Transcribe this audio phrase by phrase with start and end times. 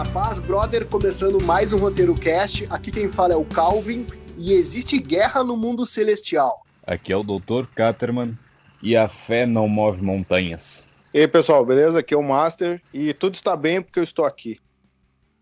[0.00, 2.66] Na paz, brother, começando mais um roteiro cast.
[2.70, 4.06] Aqui quem fala é o Calvin
[4.38, 6.64] e existe guerra no mundo celestial.
[6.86, 7.66] Aqui é o Dr.
[7.74, 8.34] Caterman
[8.82, 10.82] e a fé não move montanhas.
[11.12, 11.98] E aí, pessoal, beleza?
[11.98, 14.58] Aqui é o Master e tudo está bem porque eu estou aqui.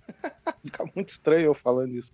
[0.65, 2.11] Fica muito estranho eu falando isso.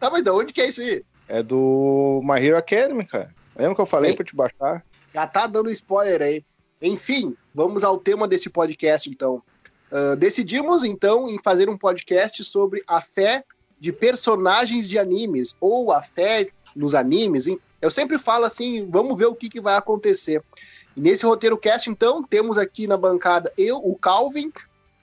[0.00, 1.04] Tá, mas de onde que é isso aí?
[1.28, 3.32] É do My Hero Academy, cara.
[3.56, 4.16] Lembra que eu falei Ei.
[4.16, 4.84] pra te baixar?
[5.12, 6.44] Já tá dando spoiler aí.
[6.82, 9.40] Enfim, vamos ao tema desse podcast, então.
[9.94, 13.44] Ah, decidimos, então, em fazer um podcast sobre a fé
[13.78, 17.46] de personagens de animes, ou a fé nos animes.
[17.46, 17.60] Hein?
[17.80, 20.42] Eu sempre falo assim, vamos ver o que, que vai acontecer.
[20.96, 24.52] E nesse roteiro cast, então, temos aqui na bancada eu, o Calvin,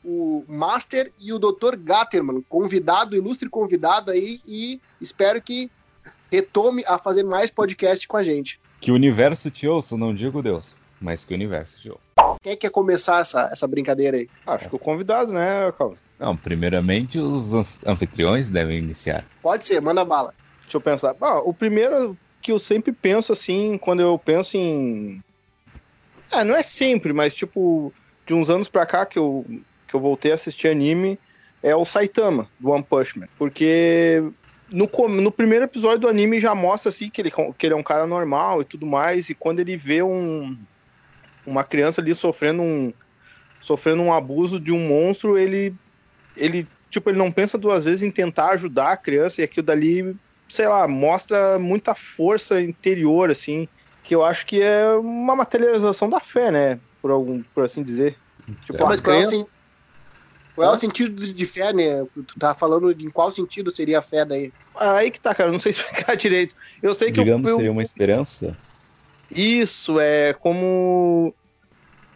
[0.03, 1.77] o Master e o Dr.
[1.77, 5.71] Gatterman, convidado, ilustre convidado aí, e espero que
[6.29, 8.59] retome a fazer mais podcast com a gente.
[8.81, 12.37] Que o universo te ouça, não digo Deus, mas que o universo te ouça.
[12.41, 14.29] Quem é que quer começar essa, essa brincadeira aí?
[14.45, 15.97] Acho que o convidado, né, Calvin?
[16.19, 19.25] Não, primeiramente os anfitriões devem iniciar.
[19.41, 20.33] Pode ser, manda bala.
[20.61, 21.15] Deixa eu pensar.
[21.19, 25.21] Ah, o primeiro que eu sempre penso assim, quando eu penso em.
[26.31, 27.91] É, não é sempre, mas tipo,
[28.25, 29.45] de uns anos pra cá que eu,
[29.87, 31.19] que eu voltei a assistir anime,
[31.61, 33.27] é o Saitama, do One Punch Man.
[33.37, 34.23] Porque
[34.71, 37.83] no, no primeiro episódio do anime já mostra assim que ele, que ele é um
[37.83, 40.57] cara normal e tudo mais, e quando ele vê um,
[41.51, 42.93] uma criança ali sofrendo um,
[43.59, 45.75] sofrendo um abuso de um monstro, ele,
[46.35, 50.15] ele, tipo, ele não pensa duas vezes em tentar ajudar a criança, e aquilo dali
[50.51, 53.69] sei lá, mostra muita força interior, assim,
[54.03, 56.81] que eu acho que é uma materialização da fé, né?
[57.01, 58.19] Por, algum, por assim dizer.
[58.65, 59.51] Tipo, É, mas qual é, o,
[60.55, 62.03] qual é o sentido de fé, né?
[62.27, 64.53] Tu tá falando em qual sentido seria a fé daí?
[64.77, 66.53] Aí que tá, cara, não sei explicar direito.
[66.81, 68.57] Eu sei que Digamos, eu, eu- seria uma esperança.
[69.29, 71.33] Isso, é como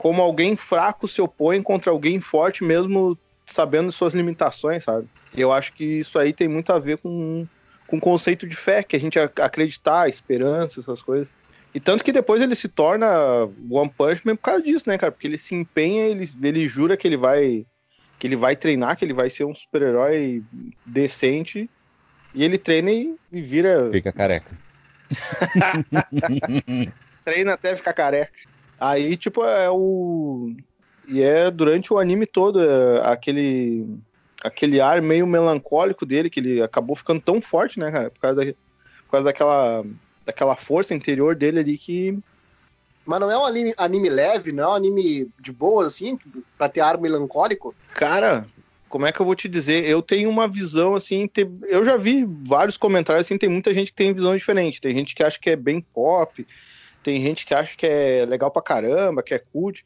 [0.06, 5.08] como alguém fraco se opõe contra alguém forte, mesmo sabendo suas limitações, sabe?
[5.36, 7.48] Eu acho que isso aí tem muito a ver com,
[7.88, 11.34] com o conceito de fé, que a gente ac- acreditar, esperança, essas coisas.
[11.74, 13.08] E tanto que depois ele se torna
[13.68, 15.12] One Punch Man por causa disso, né, cara?
[15.12, 17.66] Porque ele se empenha, ele, ele jura que ele vai
[18.20, 20.44] que ele vai treinar, que ele vai ser um super-herói
[20.86, 21.68] decente,
[22.32, 24.56] e ele treina e, e vira Fica careca.
[27.26, 28.32] treina até ficar careca.
[28.80, 30.54] Aí, tipo, é o.
[31.08, 33.86] E é durante o anime todo, é aquele.
[34.44, 38.12] Aquele ar meio melancólico dele, que ele acabou ficando tão forte, né, cara?
[38.12, 38.54] Por causa, da...
[38.54, 39.86] por causa daquela.
[40.26, 42.18] Daquela força interior dele ali que.
[43.06, 46.18] Mas não é um anime, anime leve, não é um anime de boa, assim,
[46.58, 47.76] pra ter ar melancólico?
[47.94, 48.48] Cara,
[48.90, 49.86] como é que eu vou te dizer?
[49.88, 51.28] Eu tenho uma visão assim.
[51.28, 54.82] te- Eu já vi vários comentários assim, tem muita gente que tem visão diferente.
[54.82, 56.48] Tem gente que acha que é bem pop,
[57.06, 59.86] tem gente que acha que é legal pra caramba, que é cult.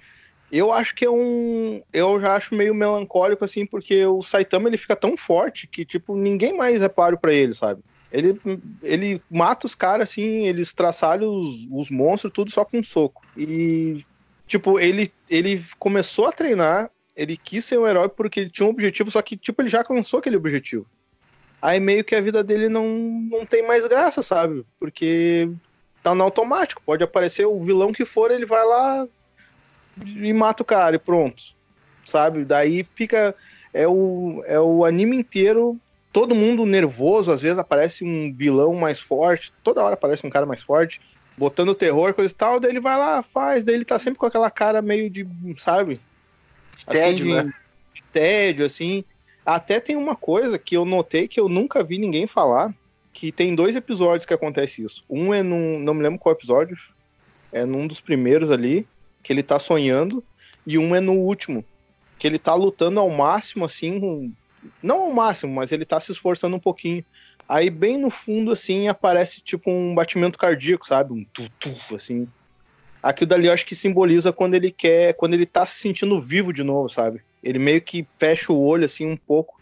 [0.50, 1.84] Eu acho que é um.
[1.92, 6.16] Eu já acho meio melancólico, assim, porque o Saitama ele fica tão forte que, tipo,
[6.16, 7.82] ninguém mais é páreo pra ele, sabe?
[8.10, 8.40] Ele,
[8.82, 13.22] ele mata os caras, assim, ele estraçalha os, os monstros, tudo só com um soco.
[13.36, 14.06] E,
[14.48, 18.72] tipo, ele, ele começou a treinar, ele quis ser um herói porque ele tinha um
[18.72, 20.88] objetivo, só que, tipo, ele já alcançou aquele objetivo.
[21.62, 22.88] Aí meio que a vida dele não,
[23.30, 24.66] não tem mais graça, sabe?
[24.80, 25.50] Porque
[26.04, 26.82] tá no automático.
[26.86, 29.08] Pode aparecer o vilão que for, ele vai lá
[30.06, 31.44] e mata o cara e pronto.
[32.06, 32.46] Sabe?
[32.46, 33.36] Daí fica.
[33.72, 35.80] É o, é o anime inteiro,
[36.12, 37.32] todo mundo nervoso.
[37.32, 41.00] Às vezes aparece um vilão mais forte, toda hora aparece um cara mais forte,
[41.38, 42.60] botando terror, coisa e tal.
[42.60, 43.64] Daí ele vai lá, faz.
[43.64, 45.28] Daí ele tá sempre com aquela cara meio de.
[45.58, 46.02] Sabe?
[46.88, 47.54] Tédio, de, né?
[47.94, 49.04] de tédio, assim.
[49.46, 52.74] Até tem uma coisa que eu notei que eu nunca vi ninguém falar,
[53.20, 55.04] que tem dois episódios que acontece isso.
[55.10, 56.78] Um é num, não me lembro qual episódio,
[57.52, 58.88] é num dos primeiros ali,
[59.22, 60.24] que ele tá sonhando,
[60.66, 61.66] e um é no último,
[62.18, 64.34] que ele tá lutando ao máximo, assim,
[64.82, 67.04] não ao máximo, mas ele tá se esforçando um pouquinho.
[67.48, 71.12] Aí bem no fundo, assim, aparece tipo um batimento cardíaco, sabe?
[71.12, 72.26] Um tu-tu, assim.
[73.04, 76.54] Aquilo dali eu acho que simboliza quando ele quer, quando ele tá se sentindo vivo
[76.54, 77.20] de novo, sabe?
[77.44, 79.60] Ele meio que fecha o olho assim um pouco.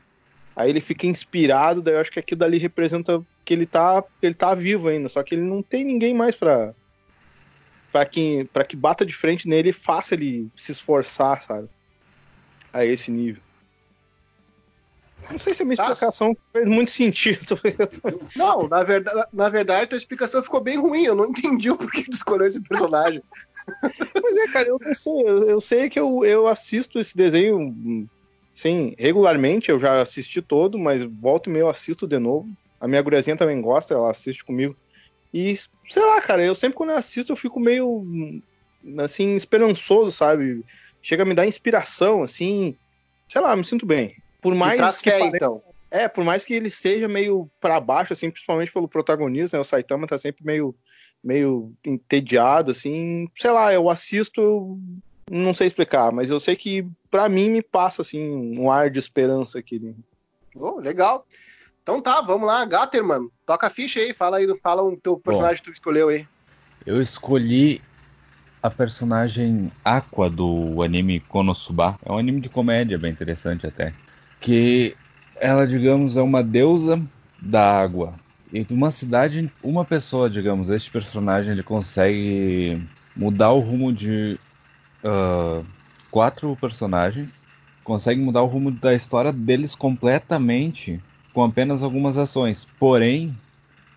[0.56, 4.34] Aí ele fica inspirado, daí eu acho que aquilo dali representa que ele tá, ele
[4.34, 6.74] tá vivo ainda, só que ele não tem ninguém mais pra
[7.94, 11.70] para que para que bata de frente nele e faça ele se esforçar, sabe?
[12.74, 13.42] A esse nível.
[15.32, 17.58] Não sei se a minha explicação fez muito sentido.
[18.36, 21.04] Não, na verdade, na verdade, tua explicação ficou bem ruim.
[21.04, 23.24] Eu não entendi o porquê tu escolheu esse personagem.
[24.22, 25.22] Pois é, cara, eu não sei.
[25.26, 28.08] Eu, eu sei que eu, eu assisto esse desenho, hum,
[28.54, 29.70] sim, regularmente.
[29.70, 32.48] Eu já assisti todo, mas volta e meia eu assisto de novo.
[32.80, 34.76] A minha guriazinha também gosta, ela assiste comigo.
[35.34, 35.56] E,
[35.90, 38.06] sei lá, cara, eu sempre quando eu assisto eu fico meio,
[39.00, 40.64] assim, esperançoso, sabe?
[41.02, 42.78] Chega a me dar inspiração, assim.
[43.30, 44.16] Sei lá, me sinto bem.
[44.42, 45.62] Por mais traz que fé, pare- então.
[45.90, 49.62] É, por mais que ele seja meio pra baixo, assim, principalmente pelo protagonista, né?
[49.62, 50.76] O Saitama tá sempre meio,
[51.24, 53.28] meio entediado, assim.
[53.38, 54.80] Sei lá, eu assisto, eu
[55.32, 58.22] não sei explicar, mas eu sei que pra mim me passa, assim,
[58.58, 59.96] um ar de esperança aqui.
[60.56, 61.26] Oh, legal.
[61.88, 63.30] Então tá, vamos lá, Gatterman.
[63.45, 66.28] Toca a ficha aí, fala aí, fala o teu personagem que tu escolheu aí.
[66.86, 67.81] Eu escolhi
[68.62, 71.98] a personagem Aqua do anime Konosuba.
[72.06, 73.94] É um anime de comédia bem interessante até.
[74.42, 74.98] Que
[75.38, 77.01] ela, digamos, é uma deusa
[77.42, 78.16] da água.
[78.51, 82.86] E de uma cidade, uma pessoa, digamos, este personagem ele consegue
[83.16, 84.38] mudar o rumo de
[85.06, 85.63] ah,
[86.12, 87.48] quatro personagens.
[87.81, 91.01] Consegue mudar o rumo da história deles completamente
[91.38, 92.68] com apenas algumas ações.
[92.80, 93.31] Porém,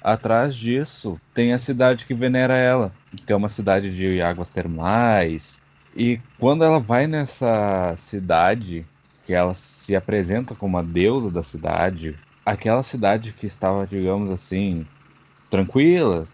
[0.02, 2.92] atrás disso tem a cidade que venera ela,
[3.26, 5.58] que é uma cidade de águas termais.
[5.96, 8.84] E quando ela vai nessa cidade,
[9.24, 12.14] que ela se apresenta como a deusa da cidade,
[12.44, 14.84] aquela cidade que estava, digamos assim,
[15.48, 16.26] tranquila,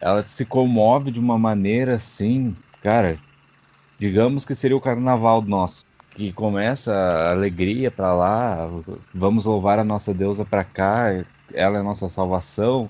[0.00, 3.18] ela se comove de uma maneira assim, cara,
[3.98, 5.84] digamos que seria o carnaval nosso.
[6.14, 8.68] Que começa a alegria pra lá,
[9.12, 11.06] vamos louvar a nossa deusa pra cá,
[11.52, 12.88] ela é nossa salvação.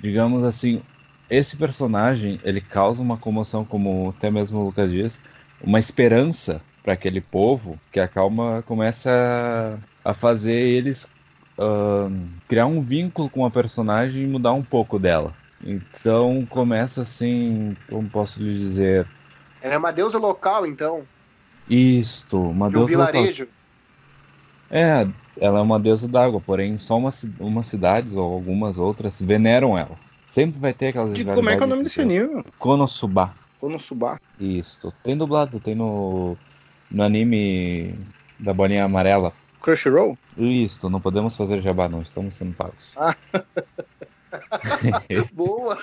[0.00, 0.82] Digamos assim,
[1.28, 5.20] esse personagem ele causa uma comoção, como até mesmo o Lucas diz,
[5.62, 11.06] uma esperança para aquele povo que a calma começa a fazer eles
[11.58, 15.34] ahn, criar um vínculo com a personagem e mudar um pouco dela.
[15.62, 19.06] Então começa assim, como posso lhe dizer,
[19.60, 21.02] Ela é uma deusa local, então,
[21.68, 23.12] isto, uma de um deusa local.
[23.12, 23.48] vilarejo.
[24.70, 25.06] É,
[25.40, 29.98] ela é uma deusa d'água, porém só uma, umas cidades ou algumas outras veneram ela.
[30.26, 32.42] Sempre vai ter aquelas De, como é que é o nome desse anime?
[32.58, 33.34] Konosuba.
[33.58, 34.20] Konosuba.
[34.38, 34.92] Isso.
[35.02, 36.36] Tem dublado, tem no,
[36.90, 37.94] no anime
[38.38, 39.32] da bolinha amarela.
[39.60, 40.16] Crunchyroll?
[40.36, 42.94] Isso, não podemos fazer jabá, não estamos sendo pagos.
[45.32, 45.78] Boa!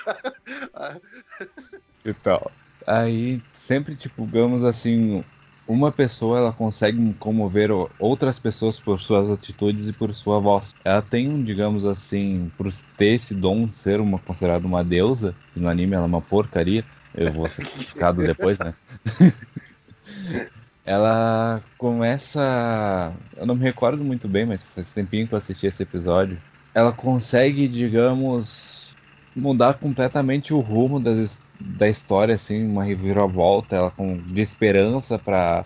[2.04, 2.50] Então,
[2.86, 5.24] aí sempre, tipo, digamos assim,
[5.66, 10.74] uma pessoa ela consegue comover outras pessoas por suas atitudes e por sua voz.
[10.84, 15.60] Ela tem digamos assim, por ter esse dom de ser uma considerada uma deusa, que
[15.60, 16.84] no anime ela é uma porcaria.
[17.14, 18.74] Eu vou ser criticado depois, né?
[20.84, 23.12] ela começa.
[23.36, 26.38] Eu não me recordo muito bem, mas faz tempinho que eu assisti esse episódio.
[26.74, 28.94] Ela consegue, digamos,
[29.34, 35.64] mudar completamente o rumo das, da história, assim, uma reviravolta, ela com de esperança para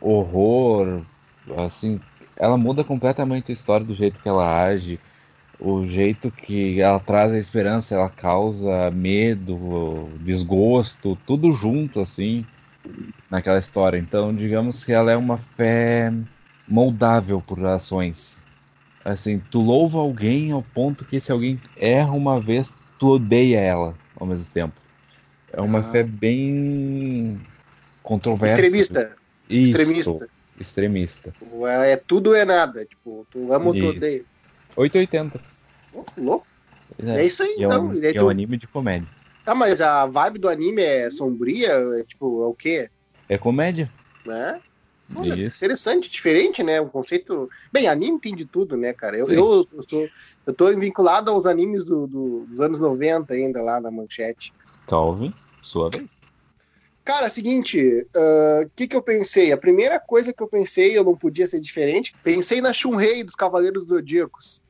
[0.00, 1.02] horror,
[1.58, 2.00] assim,
[2.36, 4.98] ela muda completamente a história do jeito que ela age,
[5.58, 12.44] o jeito que ela traz a esperança, ela causa medo, desgosto, tudo junto, assim,
[13.30, 13.98] naquela história.
[13.98, 16.12] Então, digamos que ela é uma fé
[16.68, 18.40] moldável por ações.
[19.04, 23.94] Assim, tu louva alguém ao ponto que se alguém erra uma vez, tu odeia ela
[24.16, 24.85] ao mesmo tempo.
[25.56, 25.82] É uma Ah.
[25.82, 27.40] fé bem
[28.02, 28.54] controversa.
[28.54, 29.16] Extremista.
[29.48, 30.30] Isso, Extremista.
[30.60, 31.34] extremista.
[31.82, 32.84] É é tudo ou é nada.
[32.84, 34.22] Tipo, tu ama ou tu odeia.
[34.76, 35.40] 880.
[35.94, 36.46] Oh, louco.
[36.98, 37.86] É, É isso aí, e é, então.
[37.86, 39.08] um, E daí e é tu- um anime de comédia.
[39.46, 41.70] Tá, mas a vibe do anime é sombria?
[41.98, 42.90] É tipo, é o quê?
[43.28, 43.90] É comédia?
[44.26, 44.60] Né?
[45.14, 45.46] Olha.
[45.46, 46.80] Interessante, diferente, né?
[46.80, 47.48] O conceito.
[47.72, 49.16] Bem, anime tem de tudo, né, cara?
[49.16, 49.34] Eu, Sim.
[49.34, 50.08] eu, eu, tô,
[50.48, 54.52] eu tô vinculado aos animes do, do- dos anos 90 ainda lá na manchete.
[54.86, 55.32] Calvin,
[55.66, 56.10] sua vez.
[57.04, 58.04] Cara, seguinte,
[58.64, 59.52] o que, que eu pensei?
[59.52, 63.36] A primeira coisa que eu pensei, eu não podia ser diferente, pensei na Shunrei dos
[63.36, 64.60] Cavaleiros Zodíacos.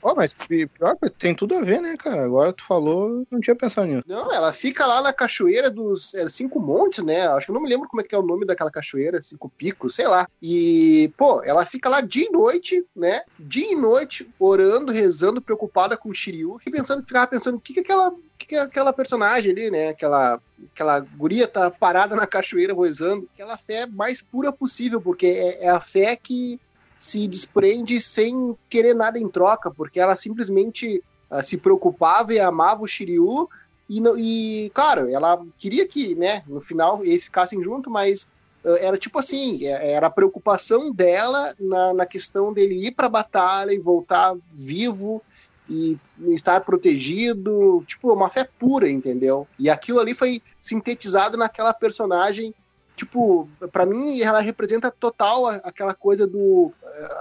[0.00, 2.24] Ó, mas pi- pior, tem tudo a ver, né, cara?
[2.24, 4.04] Agora tu falou, eu não tinha pensado nisso.
[4.06, 7.26] Não, ela fica lá na cachoeira dos é, Cinco Montes, né?
[7.28, 9.50] Acho que eu não me lembro como é que é o nome daquela cachoeira, Cinco
[9.50, 10.26] Picos, sei lá.
[10.40, 13.22] E, pô, ela fica lá dia e noite, né?
[13.38, 17.74] Dia e noite, orando, rezando, preocupada com o Shiryu, e pensando, ficava pensando, o que
[17.74, 18.12] que aquela,
[18.52, 19.88] que que aquela personagem ali, né?
[19.88, 20.40] Aquela,
[20.72, 23.26] aquela guria tá parada na cachoeira rezando.
[23.32, 26.60] Aquela fé mais pura possível, porque é, é a fé que
[26.98, 32.82] se desprende sem querer nada em troca, porque ela simplesmente ah, se preocupava e amava
[32.82, 33.48] o Shiryu
[33.88, 38.28] e, não- e, claro, ela queria que, né, no final eles ficassem juntos, mas
[38.64, 43.10] era tipo assim, é, era a preocupação dela na, na questão dele ir para a
[43.10, 45.20] batalha e voltar vivo
[45.68, 49.46] e estar protegido, tipo, uma fé pura, entendeu?
[49.58, 52.54] E aquilo ali foi sintetizado naquela personagem,
[52.96, 56.72] tipo, para mim ela representa total aquela coisa do uh,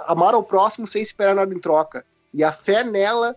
[0.08, 2.06] amar ao próximo sem esperar nada em troca.
[2.34, 3.36] E a fé nela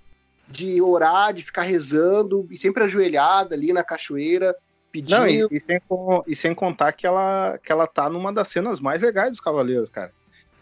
[0.49, 4.55] de orar, de ficar rezando, e sempre ajoelhada ali na cachoeira,
[4.93, 5.19] pedindo.
[5.19, 5.81] Não, e, e, sem,
[6.27, 9.91] e sem contar que ela, que ela tá numa das cenas mais legais dos Cavaleiros,
[9.91, 10.13] cara.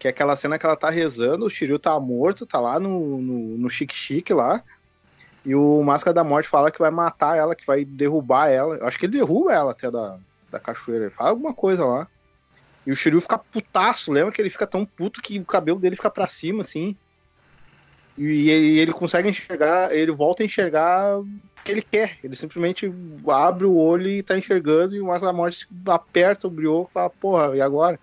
[0.02, 3.22] Que é aquela cena que ela tá rezando, o Shiryu tá morto, tá lá no,
[3.22, 3.68] no, no
[4.30, 4.60] lá.
[5.46, 8.74] E o Máscara da Morte fala que vai matar ela, que vai derrubar ela.
[8.78, 10.18] Eu acho que ele derruba ela até da,
[10.50, 11.04] da cachoeira.
[11.04, 12.08] Ele fala alguma coisa lá.
[12.84, 14.10] E o Shiryu fica putaço.
[14.10, 16.96] Lembra que ele fica tão puto que o cabelo dele fica pra cima, assim.
[18.18, 21.28] E, e ele consegue enxergar, ele volta a enxergar o
[21.64, 22.18] que ele quer.
[22.24, 22.92] Ele simplesmente
[23.28, 26.92] abre o olho e tá enxergando, e o Máscara da Morte aperta o brioco e
[26.92, 28.00] fala, porra, e agora?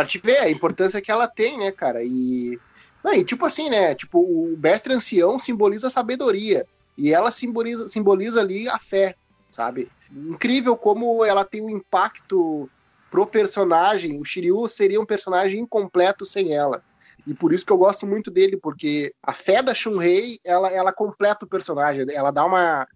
[0.00, 2.02] Pra te ver a importância que ela tem, né, cara?
[2.02, 2.58] E.
[3.04, 3.94] Não, e tipo assim, né?
[3.94, 6.66] Tipo, o mestre ancião simboliza a sabedoria.
[6.96, 9.14] E ela simboliza, simboliza ali a fé,
[9.50, 9.90] sabe?
[10.10, 12.66] Incrível como ela tem um impacto
[13.10, 14.18] pro personagem.
[14.18, 16.82] O Shiryu seria um personagem incompleto sem ela.
[17.26, 20.94] E por isso que eu gosto muito dele, porque a fé da Shunrei, ela, ela
[20.94, 22.88] completa o personagem, ela dá uma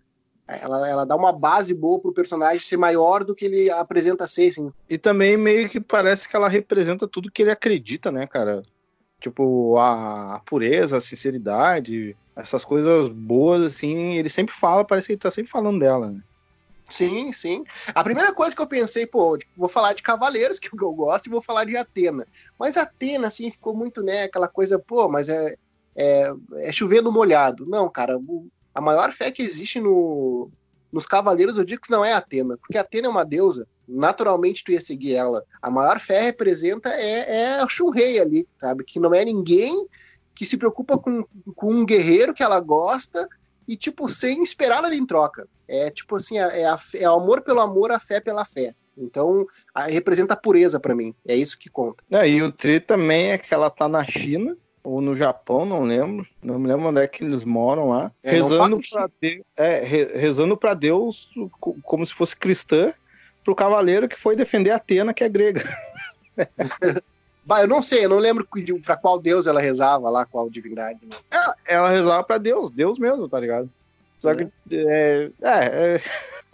[0.47, 4.49] ela, ela dá uma base boa pro personagem ser maior do que ele apresenta ser,
[4.49, 4.71] assim.
[4.89, 8.63] E também meio que parece que ela representa tudo que ele acredita, né, cara?
[9.19, 15.13] Tipo, a, a pureza, a sinceridade, essas coisas boas, assim, ele sempre fala, parece que
[15.15, 16.21] ele tá sempre falando dela, né?
[16.91, 17.65] Sim, sim.
[17.95, 21.27] A primeira coisa que eu pensei, pô, tipo, vou falar de Cavaleiros, que eu gosto,
[21.27, 22.27] e vou falar de Atena.
[22.59, 25.55] Mas Atena, assim, ficou muito, né, aquela coisa, pô, mas é,
[25.97, 27.65] é, é chovendo molhado.
[27.67, 28.21] Não, cara,
[28.75, 30.50] a maior fé que existe no,
[30.93, 34.73] nos Cavaleiros eu digo que não é Atena, porque Atena é uma deusa, naturalmente tu
[34.73, 35.45] ia seguir ela.
[35.61, 38.85] A maior fé representa é, é a Shunrei ali, sabe?
[38.85, 39.87] Que não é ninguém
[40.35, 43.28] que se preocupa com, com um guerreiro que ela gosta
[43.66, 45.49] e, tipo, sem esperar nada em troca.
[45.66, 48.75] É tipo assim, é, é, a, é o amor pelo amor, a fé pela fé.
[48.97, 51.14] Então, a, representa a pureza para mim.
[51.26, 52.02] É isso que conta.
[52.11, 55.83] É, e o tri também é que ela tá na China ou no Japão, não
[55.83, 56.26] lembro.
[56.43, 58.12] Não me lembro onde é que eles moram lá.
[58.23, 61.31] É, rezando para Deus, é, rezando para Deus
[61.83, 62.93] como se fosse cristã,
[63.43, 65.62] pro cavaleiro que foi defender Atena, que é grega.
[67.47, 68.49] Bah, eu não sei, eu não lembro
[68.83, 71.00] para qual deus ela rezava lá, qual divindade.
[71.03, 71.17] Né?
[71.31, 73.71] Ela, ela rezava para Deus, Deus mesmo, tá ligado?
[74.19, 74.37] Só é.
[74.37, 74.49] que.
[74.71, 76.00] É, é,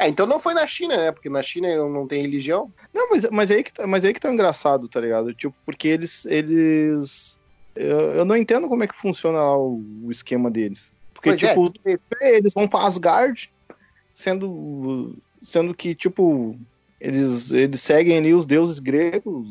[0.00, 1.12] é, então não foi na China, né?
[1.12, 2.72] Porque na China não tem religião.
[2.92, 5.32] Não, mas, mas, aí, que, tá, mas aí que tá engraçado, tá ligado?
[5.32, 6.24] Tipo, porque eles.
[6.26, 7.38] eles
[7.80, 10.92] eu, eu não entendo como é que funciona o, o esquema deles.
[11.14, 11.48] Porque, pois é.
[11.48, 11.72] tipo,
[12.20, 12.36] é.
[12.36, 13.50] eles vão pra Asgard,
[14.14, 15.16] sendo.
[15.42, 16.54] Sendo que, tipo,
[17.00, 19.48] eles, eles seguem ali os deuses gregos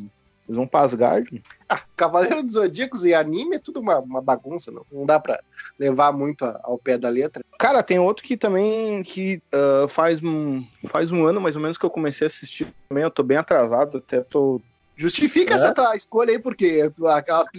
[0.49, 1.43] eles vão pra Asgard.
[1.69, 5.39] Ah, Cavaleiro dos Zodíacos e anime é tudo uma, uma bagunça, não, não dá pra
[5.77, 7.43] levar muito ao pé da letra.
[7.59, 11.77] Cara, tem outro que também que uh, faz, um, faz um ano mais ou menos
[11.77, 14.59] que eu comecei a assistir também, eu tô bem atrasado, até tô
[14.99, 15.55] Justifica é?
[15.55, 16.91] essa tua escolha aí, porque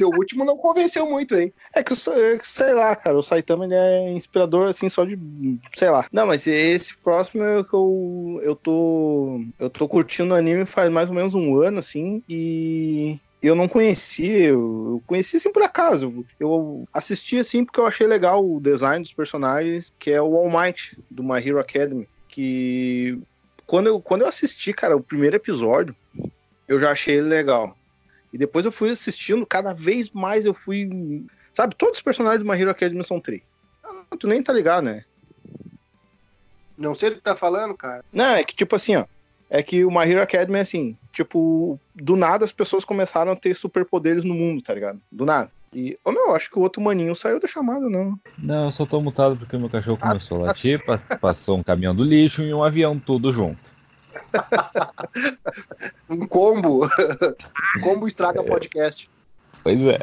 [0.05, 1.51] o último não convenceu muito, hein?
[1.75, 5.19] É que, sei lá, cara, o Saitama ele é inspirador, assim, só de,
[5.75, 6.05] sei lá.
[6.13, 10.91] Não, mas esse próximo é que eu, eu tô, eu tô curtindo o anime faz
[10.91, 16.27] mais ou menos um ano, assim, e eu não conhecia, eu conheci assim por acaso.
[16.39, 20.51] Eu assisti assim porque eu achei legal o design dos personagens, que é o All
[20.51, 23.19] Might do My Hero Academy, que
[23.67, 25.97] quando eu, quando eu assisti, cara, o primeiro episódio,
[26.71, 27.77] eu já achei ele legal.
[28.33, 31.27] E depois eu fui assistindo, cada vez mais eu fui.
[31.53, 33.43] Sabe, todos os personagens do My Hero Academy são tri.
[34.19, 35.05] Tu nem tá ligado, né?
[36.79, 38.05] Não sei o que tá falando, cara.
[38.12, 39.05] Não, é que tipo assim, ó.
[39.53, 43.37] É que o My Hero Academy é assim, tipo, do nada as pessoas começaram a
[43.37, 45.00] ter superpoderes no mundo, tá ligado?
[45.11, 45.50] Do nada.
[45.75, 48.17] E, oh, meu, acho que o outro maninho saiu da chamada, não.
[48.39, 50.81] Não, eu só tô mutado porque meu cachorro ah, começou a latir,
[51.21, 53.59] passou um caminhão do lixo e um avião tudo junto.
[56.09, 56.87] um combo.
[56.87, 59.11] um combo estraga podcast.
[59.62, 60.00] Pois é.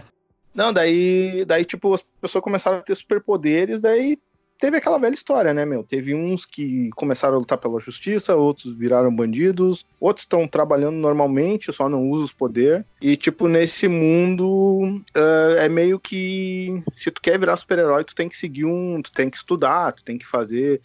[0.53, 4.17] Não, daí, daí, tipo, as pessoas começaram a ter superpoderes, daí
[4.57, 5.83] teve aquela velha história, né, meu?
[5.83, 11.71] Teve uns que começaram a lutar pela justiça, outros viraram bandidos, outros estão trabalhando normalmente,
[11.71, 12.83] só não usam os poderes.
[13.01, 18.27] E, tipo, nesse mundo uh, é meio que se tu quer virar super-herói, tu tem
[18.27, 19.01] que seguir um.
[19.01, 20.81] Tu tem que estudar, tu tem que fazer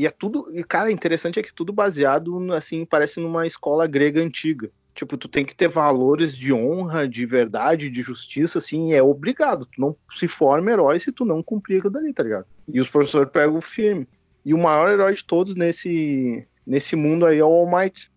[0.00, 0.46] e é tudo.
[0.50, 4.70] E, cara, interessante é que tudo baseado, assim, parece numa escola grega antiga.
[4.94, 9.66] Tipo, tu tem que ter valores de honra, de verdade, de justiça, assim, é obrigado.
[9.66, 12.46] Tu não se forma herói se tu não cumprir aquilo dali, tá ligado?
[12.66, 14.08] E os professores pegam firme.
[14.42, 18.10] E o maior herói de todos nesse, nesse mundo aí é o All Might,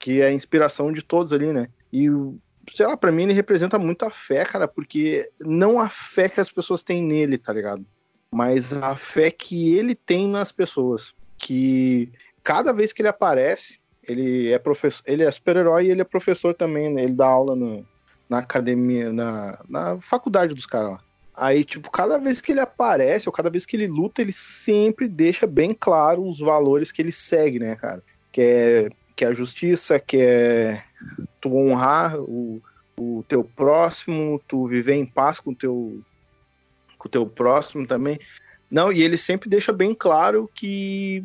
[0.00, 1.68] que é a inspiração de todos ali, né?
[1.92, 2.08] E,
[2.74, 6.40] sei lá, pra mim ele representa muito a fé, cara, porque não a fé que
[6.40, 7.86] as pessoas têm nele, tá ligado?
[8.34, 11.14] Mas a fé que ele tem nas pessoas.
[11.38, 12.10] Que
[12.42, 16.52] cada vez que ele aparece, ele é professor, ele é super-herói e ele é professor
[16.52, 17.04] também, né?
[17.04, 17.86] Ele dá aula no,
[18.28, 21.00] na academia, na, na faculdade dos caras lá.
[21.36, 25.08] Aí, tipo, cada vez que ele aparece, ou cada vez que ele luta, ele sempre
[25.08, 28.02] deixa bem claro os valores que ele segue, né, cara?
[28.32, 30.82] Que é, que é a justiça, que é
[31.40, 32.60] tu honrar o,
[32.96, 36.00] o teu próximo, tu viver em paz com o teu,
[37.04, 38.18] com o teu próximo também.
[38.70, 41.22] Não, e ele sempre deixa bem claro que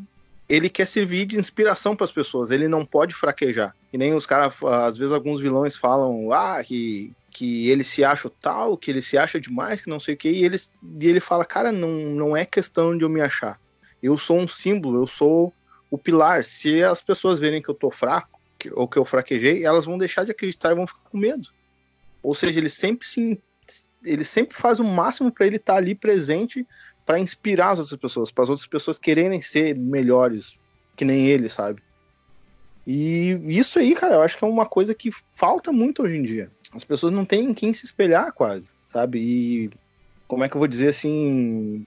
[0.47, 3.73] ele quer servir de inspiração para as pessoas, ele não pode fraquejar.
[3.93, 8.29] E nem os caras, às vezes alguns vilões falam, ah, que que ele se acha
[8.41, 10.57] tal, que ele se acha demais, que não sei o que, e ele,
[10.99, 13.59] e ele fala, cara, não, não é questão de eu me achar.
[14.01, 15.53] Eu sou um símbolo, eu sou
[15.91, 16.43] o pilar.
[16.43, 19.97] Se as pessoas verem que eu tô fraco, que, ou que eu fraquejei, elas vão
[19.97, 21.49] deixar de acreditar e vão ficar com medo.
[22.21, 23.39] Ou seja, ele sempre se
[24.03, 26.65] ele sempre faz o máximo para ele estar tá ali presente
[27.05, 30.57] para inspirar as outras pessoas, para as outras pessoas quererem ser melhores
[30.95, 31.81] que nem ele, sabe?
[32.85, 36.23] E isso aí, cara, eu acho que é uma coisa que falta muito hoje em
[36.23, 39.19] dia as pessoas não têm em quem se espelhar quase, sabe?
[39.19, 39.71] E
[40.27, 41.85] como é que eu vou dizer assim,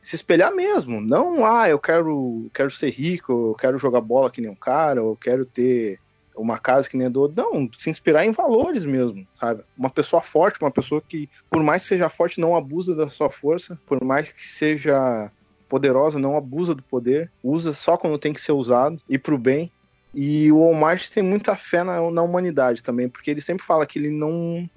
[0.00, 4.40] se espelhar mesmo, não, ah, eu quero, quero ser rico, eu quero jogar bola que
[4.40, 5.98] nem um cara, eu quero ter
[6.36, 7.32] uma casa que nem do.
[7.34, 9.62] Não, se inspirar em valores mesmo, sabe?
[9.76, 13.30] Uma pessoa forte, uma pessoa que, por mais que seja forte, não abusa da sua
[13.30, 15.30] força, por mais que seja
[15.68, 19.70] poderosa, não abusa do poder, usa só quando tem que ser usado e pro bem.
[20.12, 23.98] E o Walmart tem muita fé na, na humanidade também, porque ele sempre fala que
[23.98, 24.68] ele não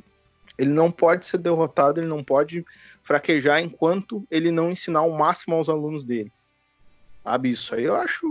[0.58, 2.66] ele não pode ser derrotado, ele não pode
[3.04, 6.32] fraquejar enquanto ele não ensinar o máximo aos alunos dele.
[7.24, 8.26] Sabe, isso aí eu acho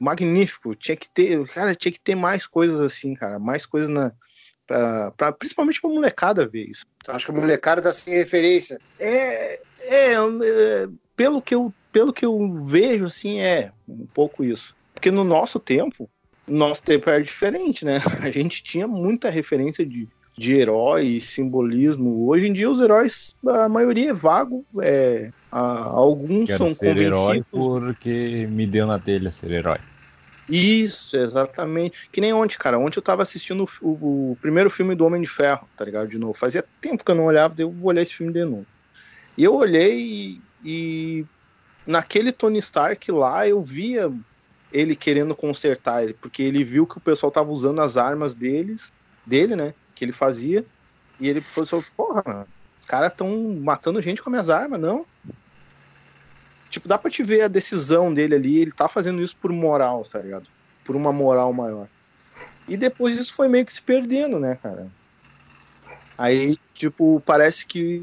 [0.00, 0.74] magnífico.
[0.74, 4.12] Tinha que ter, cara, tinha que ter mais coisas assim, cara, mais coisas na
[4.66, 6.86] pra, pra principalmente pra molecada ver isso.
[7.06, 8.80] Acho que a molecada tá sem referência.
[8.98, 14.74] É, é, é, pelo que eu pelo que eu vejo assim é um pouco isso.
[14.94, 16.08] Porque no nosso tempo,
[16.46, 18.00] nosso tempo era diferente, né?
[18.22, 20.08] A gente tinha muita referência de,
[20.40, 22.26] de herói, simbolismo.
[22.26, 24.64] Hoje em dia, os heróis, a maioria é vago.
[24.80, 27.18] É, a, alguns Quero são ser convencidos.
[27.18, 29.76] herói porque me deu na telha ser herói.
[30.48, 32.08] Isso, exatamente.
[32.10, 32.78] Que nem ontem, cara.
[32.78, 36.08] Ontem eu tava assistindo o, o, o, primeiro filme do Homem de Ferro, tá ligado?
[36.08, 36.32] De novo.
[36.32, 38.66] Fazia tempo que eu não olhava, eu vou olhar esse filme de novo.
[39.36, 41.26] E eu olhei e, e
[41.86, 44.10] naquele Tony Stark lá eu via
[44.72, 48.90] ele querendo consertar ele, porque ele viu que o pessoal tava usando as armas deles,
[49.26, 49.74] dele, né?
[50.00, 50.64] Que ele fazia.
[51.20, 52.46] E ele pensou, porra,
[52.80, 55.04] os caras estão matando gente com as minhas armas, não?
[56.70, 60.02] Tipo, dá pra te ver a decisão dele ali, ele tá fazendo isso por moral,
[60.10, 60.46] tá ligado?
[60.86, 61.86] Por uma moral maior.
[62.66, 64.86] E depois isso foi meio que se perdendo, né, cara?
[66.16, 68.02] Aí, tipo, parece que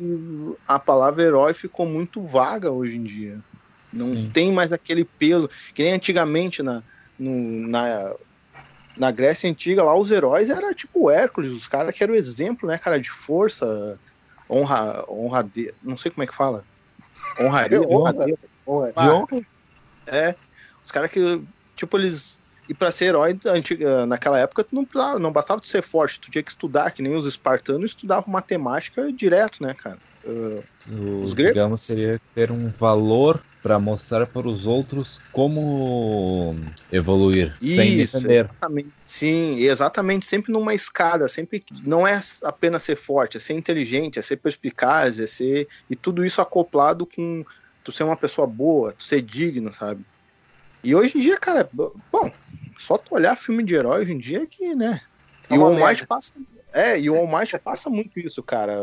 [0.68, 3.40] a palavra herói ficou muito vaga hoje em dia.
[3.92, 4.30] Não Sim.
[4.32, 6.84] tem mais aquele peso que nem antigamente na,
[7.18, 8.16] no, na,
[8.98, 12.68] na Grécia Antiga, lá os heróis era tipo Hércules, os caras que eram o exemplo,
[12.68, 14.00] né, cara, de força,
[14.50, 16.64] honra, honra de, não sei como é que fala.
[17.40, 18.16] Honraria, honra,
[18.66, 19.46] honra, honra, honra.
[20.06, 20.36] É,
[20.84, 21.42] os caras que,
[21.76, 24.86] tipo, eles e para ser herói antiga, naquela época, não,
[25.20, 29.12] não bastava tu ser forte, tu tinha que estudar, que nem os espartanos estudavam matemática
[29.12, 29.98] direto, né, cara?
[30.28, 31.54] Uh, os gregos.
[31.54, 36.56] Digamos, seria ter um valor para mostrar para os outros como
[36.92, 38.46] evoluir Isso, sem defender.
[38.46, 38.90] Exatamente.
[39.06, 44.22] Sim, exatamente, sempre numa escada, sempre não é apenas ser forte, é ser inteligente, é
[44.22, 47.44] ser perspicaz, é ser e tudo isso acoplado com
[47.84, 50.06] tu ser uma pessoa boa, tu ser digno, sabe?
[50.84, 52.32] E hoje em dia, cara, bom,
[52.78, 55.02] só tu olhar filme de herói hoje em dia que, né?
[55.50, 56.34] É e o Walmart passa
[56.74, 58.76] é, e o Walmart passa muito isso, cara.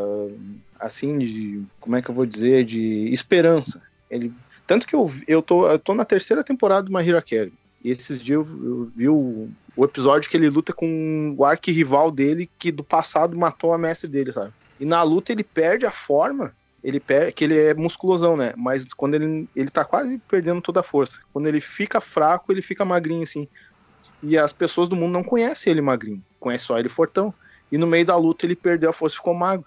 [0.84, 1.62] Assim, de.
[1.80, 2.64] Como é que eu vou dizer?
[2.64, 3.82] De esperança.
[4.10, 4.32] Ele
[4.66, 7.52] tanto que eu, eu, tô, eu tô na terceira temporada do My Hero Academy.
[7.84, 12.10] E esses dias eu, eu vi o, o, episódio que ele luta com o arquirrival
[12.10, 14.52] dele, que do passado matou a mestre dele, sabe?
[14.80, 18.54] E na luta ele perde a forma, ele perde, que ele é musculosão, né?
[18.56, 21.20] Mas quando ele, ele tá quase perdendo toda a força.
[21.32, 23.46] Quando ele fica fraco, ele fica magrinho, assim.
[24.22, 27.34] E as pessoas do mundo não conhecem ele magrinho, conhecem só ele fortão.
[27.70, 29.66] E no meio da luta ele perdeu a força e ficou magro.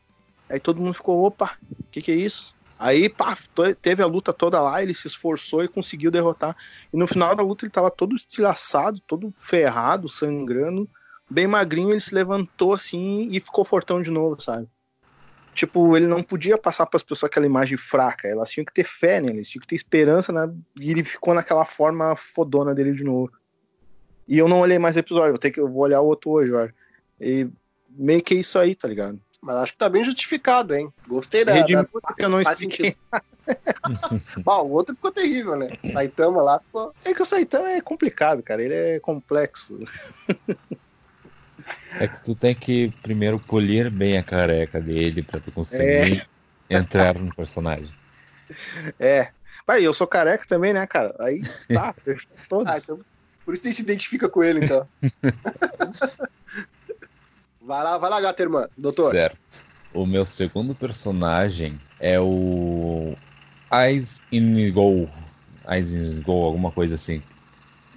[0.49, 2.55] Aí todo mundo ficou, opa, o que, que é isso?
[2.79, 3.35] Aí, pá,
[3.81, 6.55] teve a luta toda lá, ele se esforçou e conseguiu derrotar.
[6.93, 10.87] E no final da luta ele tava todo estilhaçado, todo ferrado, sangrando,
[11.29, 14.67] bem magrinho, ele se levantou assim e ficou fortão de novo, sabe?
[15.55, 18.83] Tipo, ele não podia passar para as pessoas aquela imagem fraca, elas tinham que ter
[18.83, 20.47] fé nele, tinham que ter esperança, né?
[20.79, 23.31] E ele ficou naquela forma fodona dele de novo.
[24.27, 26.51] E eu não olhei mais episódio, vou ter que eu vou olhar o outro hoje,
[26.51, 26.75] olha.
[27.19, 27.49] E
[27.89, 29.19] meio que é isso aí, tá ligado?
[29.47, 30.93] Mas acho que tá bem justificado, hein?
[31.07, 31.53] Gostei da.
[31.53, 31.85] Da...
[31.85, 32.97] porque eu não expliquei.
[34.43, 35.69] Bom, o outro ficou terrível, né?
[35.89, 36.93] Saitama lá ficou.
[37.05, 38.61] É que o Saitama é complicado, cara.
[38.61, 39.79] Ele é complexo.
[41.97, 46.27] É que tu tem que primeiro polir bem a careca dele pra tu conseguir
[46.69, 47.95] entrar no personagem.
[48.99, 49.29] É.
[49.65, 51.15] Mas eu sou careca também, né, cara?
[51.19, 51.41] Aí
[51.73, 51.95] tá,
[52.49, 52.69] todos.
[52.69, 52.99] Ah, então.
[53.45, 54.85] Por isso você se identifica com ele, então.
[57.67, 59.11] vai lá, vai lá, gata irmã, doutor.
[59.11, 59.37] Certo.
[59.93, 63.15] O meu segundo personagem é o
[63.71, 65.09] Eyes in Go.
[65.69, 67.23] Eyes in Go, alguma coisa assim.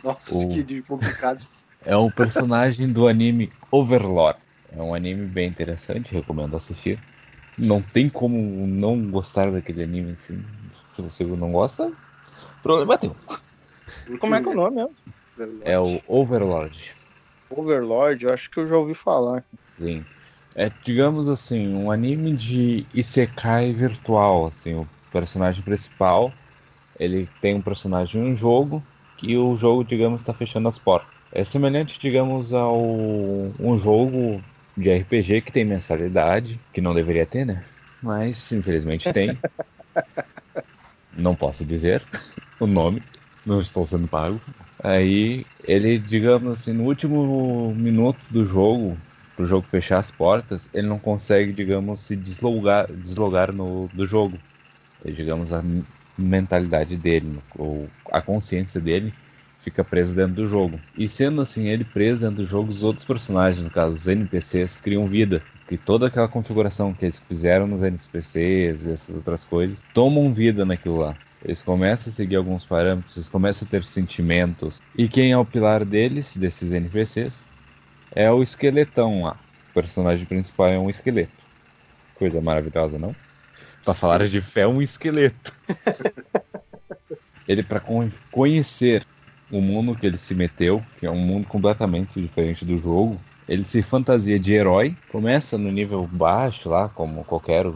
[0.03, 1.39] Nossa, O- que complicado.
[1.83, 4.39] É um personagem do anime Overlord.
[4.71, 7.01] É um anime bem interessante, recomendo assistir.
[7.57, 10.45] Não tem como não gostar daquele anime assim.
[10.89, 11.91] Se você não gosta,
[12.63, 13.17] problema teu.
[14.21, 14.97] Como é que é o nome mesmo?
[15.65, 16.95] É o Overlord.
[17.51, 19.45] Overlord, eu acho que eu já ouvi falar.
[19.77, 20.05] Sim.
[20.55, 26.33] É, digamos assim, um anime de Isekai virtual, assim, o personagem principal,
[26.99, 28.83] ele tem um personagem em um jogo
[29.23, 31.11] e o jogo, digamos, está fechando as portas.
[31.33, 32.81] É semelhante, digamos, ao
[33.59, 34.43] um jogo
[34.77, 37.65] de RPG que tem mensalidade, que não deveria ter, né?
[38.03, 39.39] Mas infelizmente tem.
[41.13, 42.07] Não posso dizer
[42.59, 43.03] o nome,
[43.45, 44.41] não estou sendo pago.
[44.83, 48.97] Aí ele, digamos assim, no último minuto do jogo,
[49.37, 54.39] pro jogo fechar as portas, ele não consegue, digamos, se deslogar, deslogar no, do jogo.
[55.05, 55.63] E, digamos, a
[56.19, 59.13] mentalidade dele, ou a consciência dele,
[59.61, 60.81] fica presa dentro do jogo.
[60.97, 64.79] E sendo assim, ele preso dentro do jogo, os outros personagens, no caso, os NPCs,
[64.79, 65.43] criam vida.
[65.71, 70.65] E toda aquela configuração que eles fizeram nos NPCs e essas outras coisas, tomam vida
[70.65, 71.17] naquilo lá.
[71.45, 74.79] Eles começam a seguir alguns parâmetros, eles começam a ter sentimentos.
[74.97, 77.45] E quem é o pilar deles, desses NPCs?
[78.15, 79.39] É o esqueletão lá.
[79.71, 81.45] O personagem principal é um esqueleto.
[82.15, 83.15] Coisa maravilhosa, não?
[83.85, 85.53] Pra falar de fé, é um esqueleto.
[87.49, 87.81] ele, para
[88.31, 89.03] conhecer
[89.51, 93.65] o mundo que ele se meteu, que é um mundo completamente diferente do jogo, ele
[93.65, 97.67] se fantasia de herói, começa no nível baixo lá, como qualquer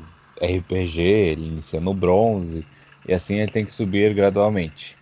[0.40, 2.64] RPG, ele inicia no bronze,
[3.06, 4.96] e assim ele tem que subir gradualmente.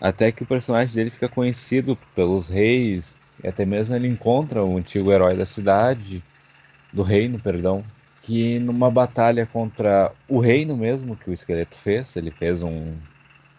[0.00, 4.76] Até que o personagem dele fica conhecido pelos reis, e até mesmo ele encontra o
[4.76, 6.22] antigo herói da cidade,
[6.92, 7.84] do reino, perdão,
[8.22, 12.94] que numa batalha contra o reino mesmo que o esqueleto fez, ele fez um,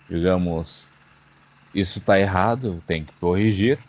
[0.10, 0.88] digamos,
[1.74, 3.80] isso tá errado, tem que corrigir.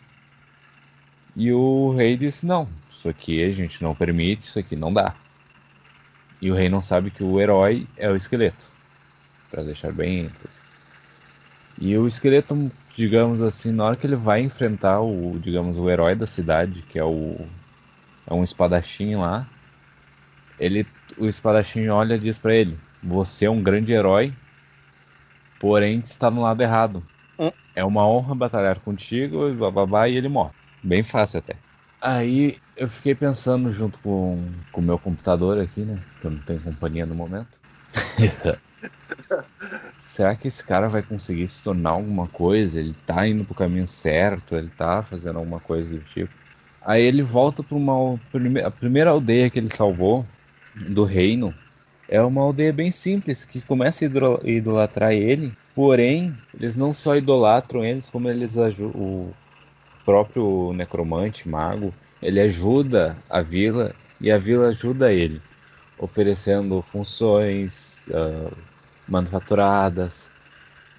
[1.35, 5.15] E o rei disse: não, isso aqui a gente não permite, isso aqui não dá.
[6.41, 8.71] E o rei não sabe que o herói é o esqueleto,
[9.49, 10.63] para deixar bem ênfase.
[11.75, 16.13] E o esqueleto, digamos assim, na hora que ele vai enfrentar o, digamos, o herói
[16.15, 17.49] da cidade, que é o
[18.27, 19.49] é um espadachim lá,
[20.59, 20.85] ele,
[21.17, 24.35] o espadachim olha e diz para ele: "Você é um grande herói,
[25.57, 27.03] porém está no lado errado.
[27.75, 30.53] É uma honra batalhar contigo e bababá", e ele morre.
[30.83, 31.59] Bem fácil até.
[32.01, 36.03] Aí eu fiquei pensando junto com o meu computador aqui, né?
[36.19, 37.59] Que eu não tenho companhia no momento.
[40.01, 42.79] Será que esse cara vai conseguir se tornar alguma coisa?
[42.79, 44.55] Ele tá indo pro caminho certo?
[44.55, 46.33] Ele tá fazendo alguma coisa do tipo?
[46.81, 48.19] Aí ele volta para uma
[48.65, 50.27] a primeira aldeia que ele salvou
[50.73, 51.55] do reino.
[52.07, 54.07] É uma aldeia bem simples que começa a
[54.49, 55.55] idolatrar ele.
[55.75, 59.35] Porém, eles não só idolatram eles, como eles aju- o
[60.05, 65.41] próprio necromante, mago, ele ajuda a vila e a vila ajuda ele,
[65.97, 68.51] oferecendo funções ah,
[69.09, 70.31] manufaturadas,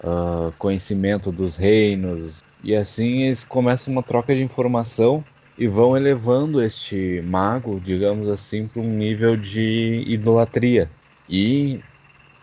[0.03, 6.62] ah, conhecimento dos reinos, e assim eles começam uma troca de informação e vão elevando
[6.62, 10.90] este mago, digamos assim, para um nível de idolatria.
[11.29, 11.85] E,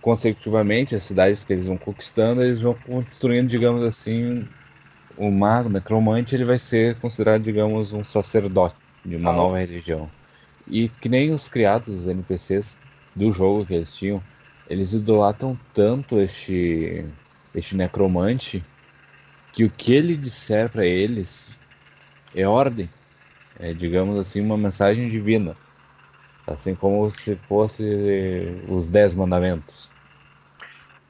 [0.02, 4.50] consecutivamente, as cidades que eles vão conquistando, eles vão construindo, digamos assim,
[5.16, 8.76] o mago, necromante, ele vai ser considerado, digamos, um sacerdote
[9.06, 9.34] de uma Ah.
[9.34, 10.14] nova religião.
[10.68, 12.80] E que nem os criados, os NPCs
[13.16, 14.24] do jogo que eles tinham,
[14.70, 17.06] eles idolatram tanto este,
[17.56, 18.64] este necromante
[19.54, 21.48] que o que ele disser para eles
[22.36, 22.90] é ordem.
[23.60, 25.56] É, digamos assim, uma mensagem divina.
[26.46, 27.84] Assim como se fosse
[28.70, 29.90] os Dez Mandamentos.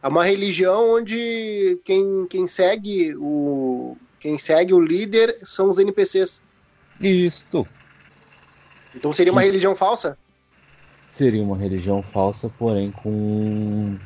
[0.02, 6.41] É uma religião onde quem, quem segue o quem segue o líder são os NPCs.
[7.00, 7.67] Isto
[8.96, 9.48] Então seria uma Sim.
[9.48, 10.17] religião falsa?
[11.17, 13.97] Seria uma religião falsa, porém com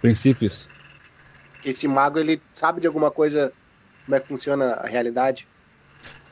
[0.00, 0.68] princípios.
[1.64, 3.52] Esse mago ele sabe de alguma coisa
[4.04, 5.48] como é que funciona a realidade?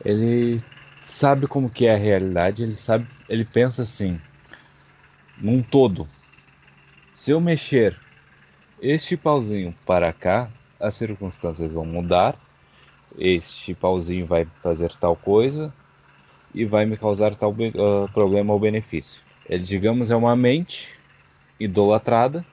[0.05, 0.63] Ele
[1.03, 4.21] sabe como que é a realidade, ele sabe, ele pensa assim,
[5.37, 6.07] num todo.
[7.15, 7.99] Se eu mexer
[8.81, 12.37] este pauzinho para cá, as circunstâncias vão mudar.
[13.19, 15.73] Este pauzinho vai fazer tal coisa
[16.55, 19.24] e vai me causar tal uh, problema ou benefício.
[19.49, 20.95] Ele, digamos, é uma mente
[21.59, 22.45] idolatrada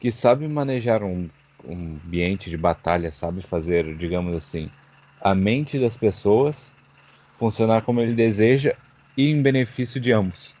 [0.00, 1.28] que sabe manejar um,
[1.64, 4.70] um ambiente de batalha, sabe fazer, digamos assim,
[5.20, 6.72] a mente das pessoas
[7.38, 8.74] funcionar como ele deseja
[9.16, 10.54] e em benefício de ambos.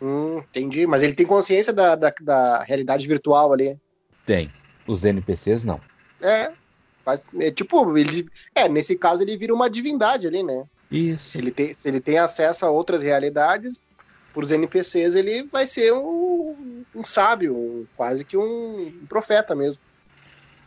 [0.00, 0.86] Hum, entendi.
[0.86, 3.78] Mas ele tem consciência da, da, da, realidade virtual ali?
[4.24, 4.50] Tem.
[4.86, 5.80] Os NPCs não.
[6.20, 6.50] É.
[7.04, 10.64] Mas, é tipo, ele, é, nesse caso ele vira uma divindade ali, né?
[10.90, 11.30] Isso.
[11.30, 13.80] Se ele tem, se ele tem acesso a outras realidades,
[14.32, 19.54] para os NPCs ele vai ser um, um sábio, um, quase que um, um profeta
[19.54, 19.82] mesmo.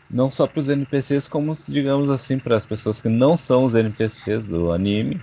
[0.10, 3.74] Não só para os NPCs, como, digamos assim, para as pessoas que não são os
[3.74, 5.20] NPCs do anime.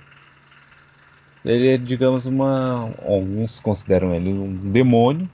[1.44, 2.92] Ele é, digamos, uma.
[3.06, 5.28] Alguns consideram ele um demônio.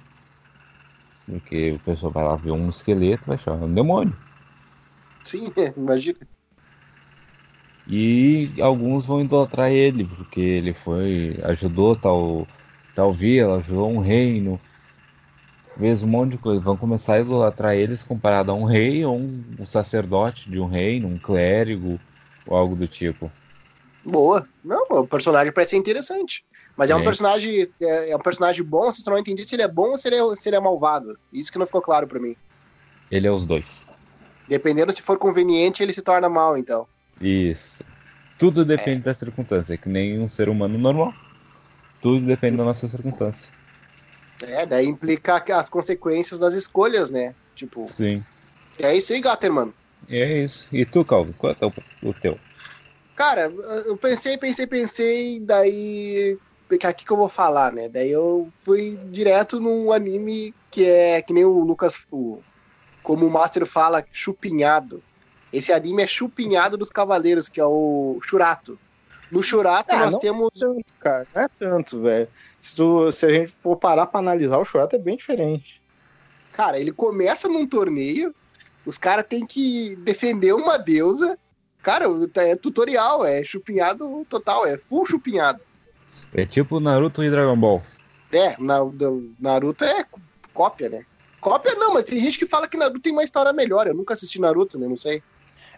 [1.26, 4.14] Porque o pessoal vai lá ver um esqueleto vai chamar um demônio.
[5.24, 6.18] Sim, imagina.
[7.88, 11.38] E alguns vão idolatrar ele, porque ele foi.
[11.44, 12.46] ajudou tal,
[12.96, 14.58] tal vila, ajudou um reino.
[15.78, 16.58] Fez um monte de coisa.
[16.58, 20.66] Vão começar a idolatrar eles comparado a um rei ou um, um sacerdote de um
[20.66, 22.00] reino, um clérigo
[22.46, 23.30] ou algo do tipo.
[24.02, 24.48] Boa.
[24.64, 26.42] Não, o personagem parece ser interessante.
[26.74, 27.68] Mas é, é um personagem.
[27.80, 30.16] É, é, um personagem bom, vocês não entendi se ele é bom ou se ele
[30.16, 31.18] é, se ele é malvado.
[31.30, 32.34] Isso que não ficou claro para mim.
[33.10, 33.86] Ele é os dois.
[34.48, 36.86] Dependendo se for conveniente, ele se torna mal, então.
[37.20, 37.84] Isso.
[38.38, 39.04] Tudo depende é.
[39.04, 41.12] da circunstância, é que nem um ser humano normal.
[42.06, 43.52] Tudo depende da nossa circunstância.
[44.40, 47.34] É, daí implica as consequências das escolhas, né?
[47.56, 47.88] Tipo.
[47.88, 48.24] Sim.
[48.78, 49.74] É isso aí, Gater, mano.
[50.08, 50.68] É isso.
[50.70, 51.66] E tu, Calvo, qual é
[52.06, 52.38] o teu?
[53.16, 53.52] Cara,
[53.86, 56.38] eu pensei, pensei, pensei, daí.
[56.84, 57.88] Aqui que eu vou falar, né?
[57.88, 62.38] Daí eu fui direto num anime que é que nem o Lucas, o,
[63.02, 65.02] como o Master fala, chupinhado.
[65.52, 68.78] Esse anime é chupinhado dos cavaleiros, que é o Churato.
[69.30, 70.50] No Churato ah, nós temos.
[70.54, 72.28] É tanto, cara, não é tanto, velho.
[72.60, 72.76] Se,
[73.12, 75.80] se a gente for parar pra analisar, o Churato é bem diferente.
[76.52, 78.34] Cara, ele começa num torneio,
[78.84, 81.38] os caras têm que defender uma deusa,
[81.86, 82.06] Cara,
[82.38, 85.60] é tutorial, é chupinhado total, é full chupinhado.
[86.34, 87.80] É tipo Naruto e Dragon Ball.
[88.32, 88.80] É, na,
[89.38, 90.04] Naruto é
[90.52, 91.06] cópia, né?
[91.40, 93.86] Cópia não, mas tem gente que fala que Naruto tem uma história melhor.
[93.86, 94.88] Eu nunca assisti Naruto, né?
[94.88, 95.22] Não sei.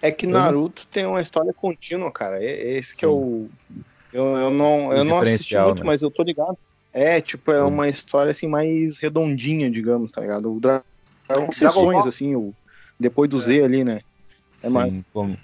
[0.00, 2.42] É que Naruto tem uma história contínua, cara.
[2.42, 3.48] É, é esse que é o.
[4.12, 5.86] Eu, eu não, eu não assisti muito, né?
[5.86, 6.56] mas eu tô ligado.
[6.92, 10.54] É, tipo, é uma história assim mais redondinha, digamos, tá ligado?
[10.54, 10.82] O Dra
[11.28, 12.54] Dragões, assim, o,
[12.98, 13.40] depois do é.
[13.42, 14.00] Z ali, né?
[14.62, 14.94] É Sim, mais...
[15.12, 15.36] como,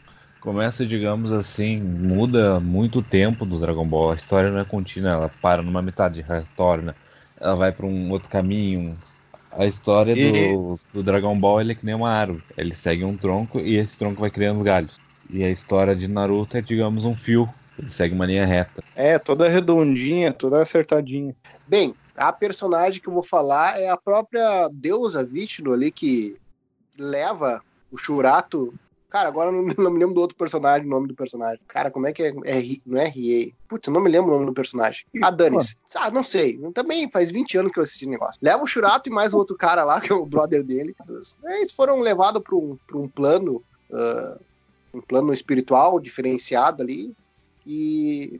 [0.44, 4.12] Começa, digamos assim, muda muito tempo do Dragon Ball.
[4.12, 6.94] A história não é contínua, ela para numa metade, retorna,
[7.40, 8.94] ela vai para um outro caminho.
[9.56, 12.42] A história do, do Dragon Ball ele é que nem uma árvore.
[12.56, 15.00] Ele segue um tronco e esse tronco vai criando galhos.
[15.30, 17.48] E a história de Naruto é, digamos, um fio.
[17.78, 18.82] Ele segue uma linha reta.
[18.94, 21.34] É, toda redondinha, toda acertadinha.
[21.66, 26.36] Bem, a personagem que eu vou falar é a própria deusa Vishnu ali que
[26.98, 28.72] leva o Shurato
[29.14, 31.60] Cara, agora não, não, me lembro do outro personagem, o nome do personagem.
[31.68, 32.28] Cara, como é que é?
[32.30, 33.54] é não é Riei.
[33.68, 35.06] Putz, eu não me lembro o nome do personagem.
[35.22, 35.76] Ah, dane-se.
[35.94, 36.58] Ah, não sei.
[36.74, 38.40] Também faz 20 anos que eu assisti o negócio.
[38.42, 40.96] Leva o Churato e mais o outro cara lá, que é o brother dele.
[41.44, 43.62] Eles foram levados para um, um plano.
[43.88, 44.40] Uh,
[44.92, 47.14] um plano espiritual diferenciado ali.
[47.64, 48.36] E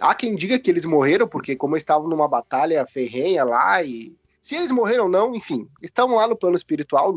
[0.00, 4.54] há quem diga que eles morreram, porque como estavam numa batalha ferrenha lá, e se
[4.54, 7.14] eles morreram ou não, enfim, estavam lá no plano espiritual,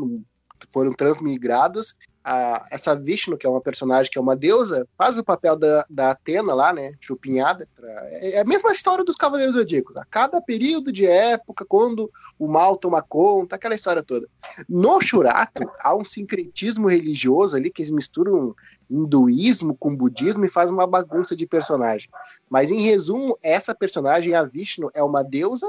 [0.70, 1.94] foram transmigrados
[2.28, 5.86] a, essa Vishnu, que é uma personagem que é uma deusa, faz o papel da,
[5.88, 6.92] da Atena lá, né?
[7.00, 7.66] Chupinhada.
[7.82, 9.96] É, é a mesma história dos Cavaleiros Zodíacos.
[9.96, 14.28] A cada período de época, quando o mal toma conta, aquela história toda.
[14.68, 18.54] No Shurato, há um sincretismo religioso ali que eles misturam
[18.90, 22.10] hinduísmo com budismo e faz uma bagunça de personagem.
[22.50, 25.66] Mas em resumo, essa personagem, a Vishnu, é uma deusa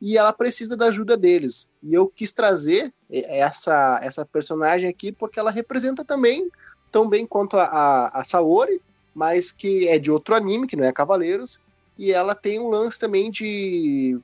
[0.00, 1.68] e ela precisa da ajuda deles.
[1.82, 6.50] E eu quis trazer essa, essa personagem aqui porque ela representa também,
[6.90, 8.80] tão bem quanto a, a, a Saori,
[9.14, 11.60] mas que é de outro anime, que não é Cavaleiros,
[11.98, 14.18] e ela tem um lance também de.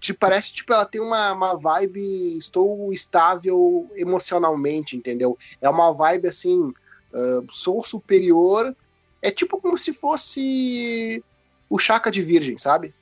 [0.00, 2.36] Te parece, tipo, ela tem uma, uma vibe.
[2.36, 5.38] Estou estável emocionalmente, entendeu?
[5.60, 6.60] É uma vibe assim.
[6.60, 8.74] Uh, sou superior.
[9.20, 11.22] É tipo como se fosse
[11.70, 12.92] o Chaka de Virgem, sabe?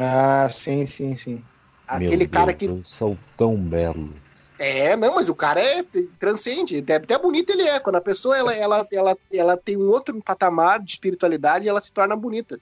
[0.00, 1.44] Ah, sim, sim, sim.
[1.86, 2.66] Aquele Meu cara Deus, que.
[2.66, 4.14] Eu sou tão belo.
[4.58, 5.82] É, não, mas o cara é
[6.18, 7.80] transcende, até, até bonito ele é.
[7.80, 11.92] Quando a pessoa ela, ela, ela, ela tem um outro patamar de espiritualidade, ela se
[11.92, 12.58] torna bonita.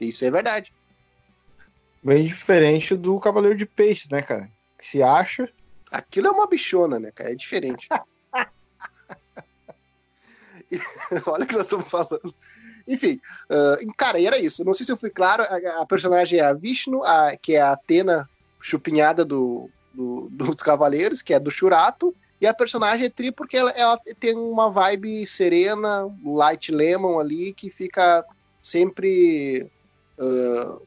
[0.00, 0.72] Isso é verdade.
[2.02, 4.48] Bem diferente do Cavaleiro de Peixes, né, cara?
[4.78, 5.48] Que se acha.
[5.90, 7.32] Aquilo é uma bichona, né, cara?
[7.32, 7.88] É diferente.
[11.26, 12.34] Olha o que nós estamos falando.
[12.88, 13.20] Enfim,
[13.50, 14.64] uh, cara, era isso.
[14.64, 15.42] Não sei se eu fui claro.
[15.42, 18.28] A, a personagem é a Vishnu, a, que é a Atena
[18.60, 22.14] chupinhada do, do, dos Cavaleiros, que é do Churato.
[22.40, 27.52] E a personagem é tri porque ela, ela, tem uma vibe serena, light lemon ali,
[27.52, 28.24] que fica
[28.62, 29.70] sempre
[30.18, 30.80] uh,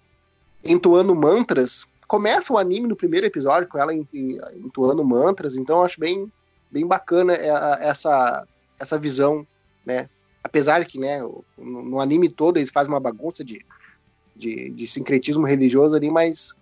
[0.64, 1.86] entoando mantras.
[2.08, 6.32] Começa o anime no primeiro episódio com ela entoando mantras, então eu acho bem,
[6.70, 8.46] bem bacana essa,
[8.80, 9.48] essa visão,
[9.86, 10.10] né?
[10.44, 11.20] Apesar que, né,
[11.58, 13.66] no, anime todo eles fazem uma bagunça de,
[14.36, 16.56] de, de sincretismo religioso ali, mas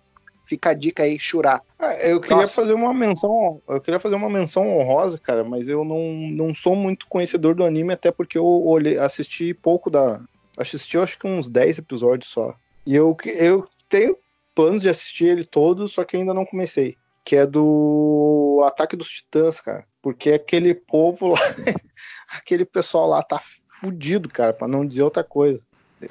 [0.50, 1.64] Fica a dica aí, Churato.
[1.78, 2.56] É, eu queria Nossa.
[2.56, 6.74] fazer uma menção, eu queria fazer uma menção honrosa, cara, mas eu não, não sou
[6.74, 10.20] muito conhecedor do anime, até porque eu olhei, assisti pouco da.
[10.58, 12.52] Assisti acho que uns 10 episódios só.
[12.84, 14.18] E eu, eu tenho
[14.52, 16.96] planos de assistir ele todo, só que ainda não comecei.
[17.24, 19.84] Que é do Ataque dos Titãs, cara.
[20.02, 21.38] Porque aquele povo lá,
[22.36, 23.40] aquele pessoal lá tá
[23.80, 25.60] fudido, cara, pra não dizer outra coisa.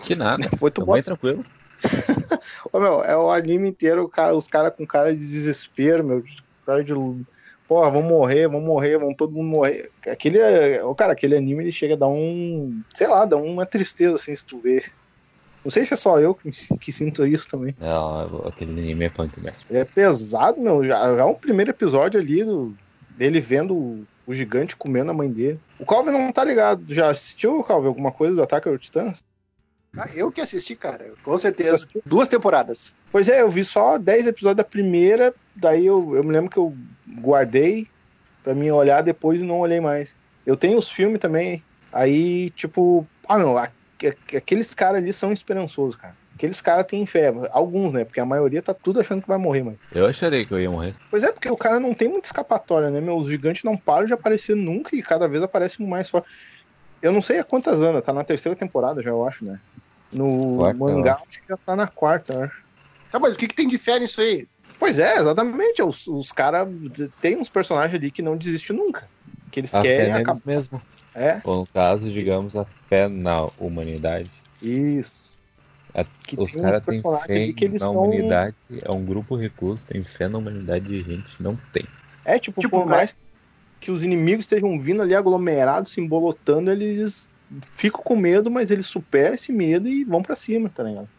[0.04, 0.48] Que nada.
[0.58, 1.46] Foi tu bem tranquilo.
[2.74, 6.24] Ô, meu, é o anime inteiro, os caras com cara de desespero, meu.
[6.66, 6.94] Cara de.
[7.68, 9.92] Porra, vamos morrer, vamos morrer, vamos todo mundo morrer.
[10.06, 10.40] Aquele.
[10.98, 12.82] Cara, aquele anime ele chega a dar um.
[12.94, 14.92] Sei lá, dá uma tristeza assim, se tu ver.
[15.64, 17.76] Não sei se é só eu que, que sinto isso também.
[17.80, 19.60] Não, aquele anime é punk mesmo.
[19.70, 20.86] é pesado, meu.
[20.86, 22.74] Já, já o primeiro episódio ali do,
[23.18, 25.60] dele vendo o, gigante comendo a mãe dele.
[25.80, 26.84] O Calvin não tá ligado.
[26.88, 29.24] Já assistiu, Calvin, alguma coisa do Ataque aos Titãs?
[29.98, 31.88] Ah, eu que assisti, cara, com certeza.
[32.06, 32.94] Duas temporadas.
[33.12, 36.58] Pois é, eu vi só 10 episódios da primeira, daí eu, eu me lembro que
[36.58, 36.76] eu
[37.22, 37.88] guardei
[38.44, 40.16] pra mim olhar depois e não olhei mais.
[40.46, 46.16] Eu tenho os filmes também, aí, tipo, ah, não, aqueles caras ali são esperançosos, cara.
[46.40, 48.06] Aqueles caras têm fé, alguns, né?
[48.06, 49.78] Porque a maioria tá tudo achando que vai morrer, mano.
[49.92, 50.96] Eu acharei que eu ia morrer.
[51.12, 53.02] Pois é, porque o cara não tem muita escapatória, né?
[53.02, 56.30] Meus gigantes não param de aparecer nunca e cada vez aparece um mais forte.
[57.02, 59.60] Eu não sei há quantas anos, tá na terceira temporada já, eu acho, né?
[60.14, 62.64] No quarta, mangá, acho que já tá na quarta, acho.
[63.12, 64.48] Ah, mas o que, que tem de fé nisso aí?
[64.80, 65.84] Pois é, exatamente.
[65.84, 66.70] Os, os caras.
[67.20, 69.10] Tem uns personagens ali que não desistem nunca.
[69.52, 70.40] Que eles a querem acabar.
[70.46, 70.82] mesmo.
[71.14, 71.42] É.
[71.44, 74.32] Ou no caso, digamos, a fé na humanidade.
[74.62, 75.29] Isso.
[75.94, 76.06] A,
[76.38, 78.04] os caras têm fé que eles na são...
[78.04, 78.56] humanidade.
[78.84, 81.84] É um grupo recluso, tem fé na humanidade e a gente não tem.
[82.24, 83.16] É, tipo, tipo por mais
[83.80, 87.32] que os inimigos estejam vindo ali aglomerados, se embolotando, eles
[87.72, 91.10] ficam com medo, mas eles superam esse medo e vão para cima, tá ligado?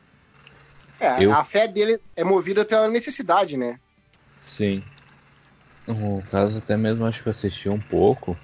[1.00, 1.32] É, eu...
[1.32, 3.80] a fé dele é movida pela necessidade, né?
[4.44, 4.82] Sim.
[5.86, 8.36] No caso, até mesmo acho que eu assisti um pouco.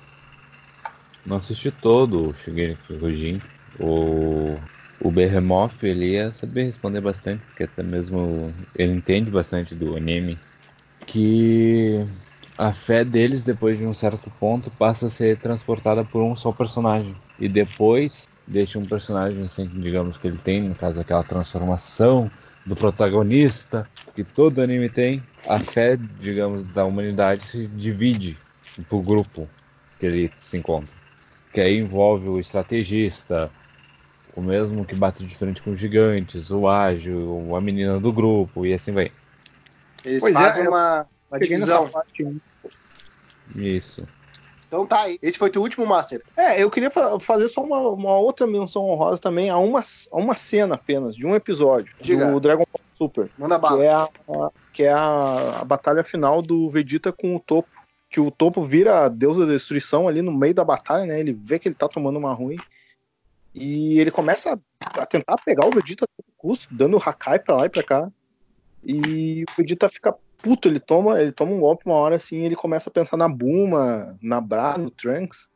[1.25, 3.43] Não assisti todo o Shigeki Kyojin.
[3.79, 4.59] O,
[5.01, 10.39] o Behemoth, ele ia saber responder bastante, porque até mesmo ele entende bastante do anime.
[11.07, 12.05] Que
[12.57, 16.51] a fé deles, depois de um certo ponto, passa a ser transportada por um só
[16.53, 17.15] personagem.
[17.39, 22.31] E depois deixa um personagem assim, digamos que ele tem, no caso, aquela transformação
[22.65, 25.23] do protagonista que todo anime tem.
[25.47, 28.37] A fé, digamos, da humanidade se divide
[28.89, 29.49] pro grupo
[29.99, 30.95] que ele se encontra.
[31.53, 33.51] Que aí envolve o estrategista,
[34.37, 38.65] o mesmo que bate de frente com os gigantes, o ágil, a menina do grupo
[38.65, 39.11] e assim vai.
[40.05, 41.91] Eles pois é, fazem é, uma uma divisão.
[43.55, 44.07] Isso.
[44.67, 46.23] Então tá, esse foi o último Master.
[46.37, 50.17] É, eu queria fa fazer só uma, uma, outra menção honrosa também a uma, a
[50.17, 52.31] uma cena apenas, de um episódio Diga.
[52.31, 53.31] do Dragon Ball Super.
[53.39, 53.79] Manda bala.
[53.79, 54.09] Que é, a,
[54.73, 57.69] que é a, a batalha final do Vegeta com o Topo.
[58.09, 61.21] Que o Topo vira a deusa da destruição ali no meio da batalha, né?
[61.21, 62.57] Ele vê que ele tá tomando uma ruim.
[63.59, 67.65] E ele começa a tentar pegar o Vegeta a todo custo, dando Hakai pra lá
[67.65, 68.13] e pra cá.
[68.85, 72.55] E o Vegeta fica puto, ele toma, ele toma um golpe uma hora assim, ele
[72.55, 75.49] começa a pensar na Buma, na Bra, no Trunks.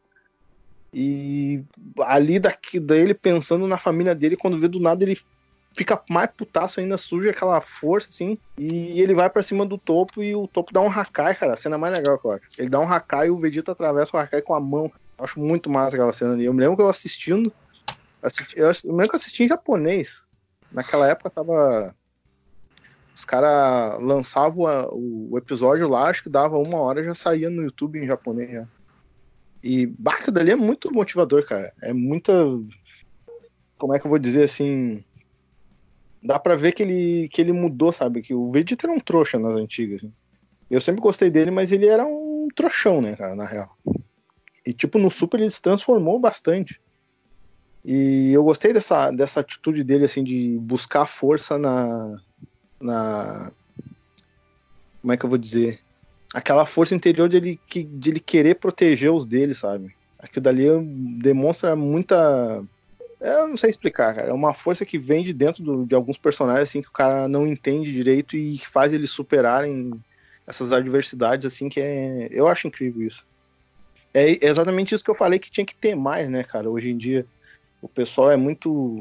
[0.94, 1.62] E
[2.00, 5.18] ali daqui dele pensando na família dele, quando vê do nada ele
[5.76, 10.22] fica mais putaço ainda, surge aquela força assim, e ele vai para cima do topo
[10.22, 12.44] e o topo dá um Hakai, cara, a cena mais legal que eu acho.
[12.58, 14.90] Ele dá um Hakai e o Vegeta atravessa o Hakai com a mão.
[15.18, 16.46] Eu acho muito massa aquela cena ali.
[16.46, 17.52] Eu me lembro que eu assistindo,
[18.22, 20.24] assisti, eu, eu me lembro que assisti em japonês.
[20.72, 21.94] Naquela época tava
[23.14, 27.62] os caras lançavam o, o, episódio lá, acho que dava uma hora já saía no
[27.62, 28.68] YouTube em japonês já.
[29.62, 31.70] E Barca dali é muito motivador, cara.
[31.82, 32.32] É muita.
[33.76, 35.04] Como é que eu vou dizer assim?
[36.22, 38.22] Dá pra ver que ele, que ele mudou, sabe?
[38.22, 40.02] Que o Vegeta era um trouxa nas antigas.
[40.02, 40.12] Assim.
[40.70, 43.76] Eu sempre gostei dele, mas ele era um trouxão, né, cara, na real.
[44.64, 46.80] E, tipo, no Super ele se transformou bastante.
[47.84, 52.20] E eu gostei dessa, dessa atitude dele, assim, de buscar força na.
[52.80, 53.50] na.
[55.00, 55.80] Como é que eu vou dizer?
[56.34, 59.94] Aquela força interior de ele, de ele querer proteger os dele, sabe?
[60.18, 60.66] Aquilo dali
[61.18, 62.62] demonstra muita.
[63.18, 64.28] Eu não sei explicar, cara.
[64.28, 67.26] É uma força que vem de dentro do, de alguns personagens, assim, que o cara
[67.28, 69.92] não entende direito e faz eles superarem
[70.46, 72.28] essas adversidades, assim, que é.
[72.30, 73.24] Eu acho incrível isso.
[74.12, 76.68] É exatamente isso que eu falei que tinha que ter mais, né, cara?
[76.68, 77.26] Hoje em dia
[77.82, 78.96] o pessoal é muito.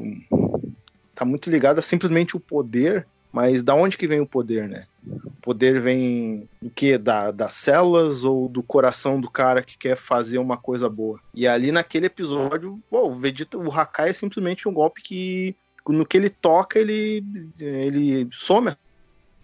[1.14, 4.86] tá muito ligado a simplesmente o poder, mas da onde que vem o poder, né?
[5.06, 6.98] O poder vem do que?
[6.98, 11.20] Da, das células ou do coração do cara que quer fazer uma coisa boa.
[11.34, 15.54] E ali naquele episódio, pô, o Vegeta, o Hakai é simplesmente um golpe que
[15.88, 17.24] no que ele toca, ele,
[17.58, 18.74] ele some.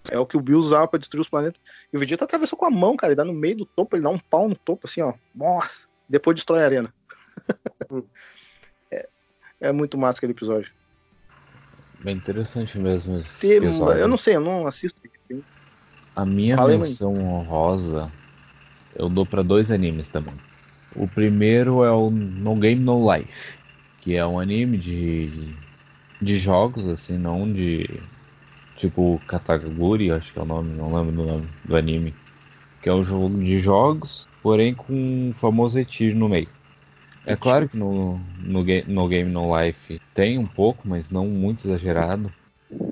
[0.08, 1.60] É o que o Bill usava pra destruir os planetas.
[1.92, 3.12] E o Vegeta atravessou com a mão, cara.
[3.12, 5.14] Ele dá no meio do topo, ele dá um pau no topo, assim, ó.
[5.34, 5.86] Nossa!
[6.08, 6.94] Depois destrói a arena.
[9.60, 10.70] É muito massa aquele episódio.
[12.02, 14.00] Bem interessante mesmo esse episódio.
[14.00, 14.98] Eu não sei, eu não assisto.
[16.14, 17.24] A minha Falei, menção mãe.
[17.24, 18.10] honrosa
[18.98, 20.34] eu dou para dois animes também.
[20.94, 23.58] O primeiro é o No Game No Life,
[24.00, 25.28] que é um anime de,
[26.20, 27.86] de jogos, assim, não de.
[28.76, 32.14] Tipo Kataguri, acho que é o nome, não lembro do nome do anime.
[32.82, 36.48] Que é um jogo de jogos, porém com um famoso Etir no meio.
[37.26, 41.66] É claro que no, no, no Game No Life tem um pouco, mas não muito
[41.66, 42.32] exagerado.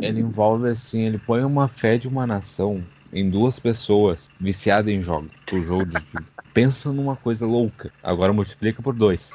[0.03, 5.01] Ele envolve assim, ele põe uma fé de uma nação em duas pessoas viciadas em
[5.01, 5.31] jogos.
[5.53, 6.03] O jogo de,
[6.53, 7.93] pensa numa coisa louca.
[8.03, 9.33] Agora multiplica por dois.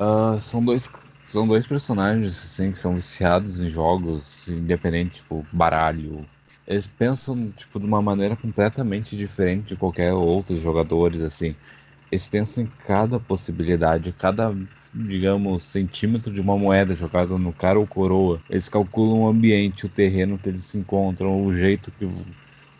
[0.00, 0.90] Uh, são dois
[1.24, 6.26] são dois personagens assim que são viciados em jogos, independente tipo baralho.
[6.66, 11.54] Eles pensam tipo de uma maneira completamente diferente de qualquer outros jogadores assim
[12.10, 14.54] eles pensam em cada possibilidade, cada,
[14.92, 18.42] digamos, centímetro de uma moeda jogada no cara ou coroa.
[18.48, 22.04] Eles calculam o ambiente, o terreno que eles se encontram, o jeito que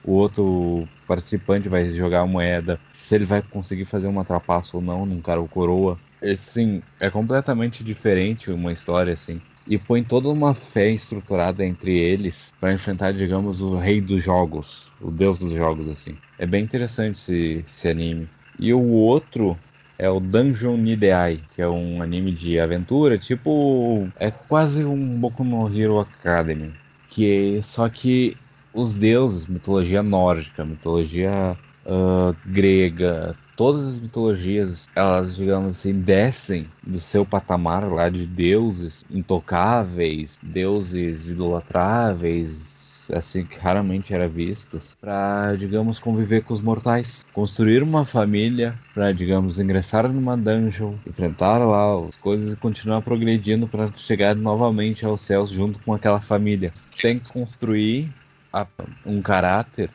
[0.02, 4.82] o outro participante vai jogar a moeda, se ele vai conseguir fazer uma trapaça ou
[4.82, 5.98] não num cara ou coroa.
[6.22, 9.40] Assim, é completamente diferente uma história assim.
[9.66, 14.90] E põe toda uma fé estruturada entre eles para enfrentar, digamos, o rei dos jogos,
[15.00, 16.16] o deus dos jogos, assim.
[16.38, 18.28] É bem interessante esse, esse anime.
[18.60, 19.56] E o outro
[19.98, 24.08] é o Dungeon Nideai, que é um anime de aventura, tipo.
[24.18, 26.72] É quase um Boku no Hero Academy.
[27.08, 28.36] Que é, só que
[28.72, 31.56] os deuses, mitologia nórdica, mitologia
[31.86, 39.04] uh, grega, todas as mitologias, elas, digamos assim, descem do seu patamar lá de deuses
[39.10, 42.69] intocáveis, deuses idolatráveis,
[43.12, 49.12] assim que raramente era vistos, para, digamos, conviver com os mortais, construir uma família, para,
[49.12, 55.20] digamos, ingressar numa dungeon, enfrentar lá as coisas e continuar progredindo para chegar novamente aos
[55.22, 56.72] céus junto com aquela família.
[57.00, 58.08] Tem que construir
[58.52, 58.66] a,
[59.04, 59.90] um caráter,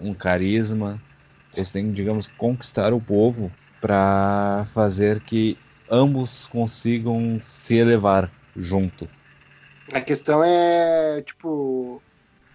[0.00, 1.00] um carisma,
[1.54, 3.50] eles têm digamos, conquistar o povo
[3.80, 5.56] para fazer que
[5.90, 9.08] ambos consigam se elevar junto.
[9.92, 12.02] A questão é, tipo,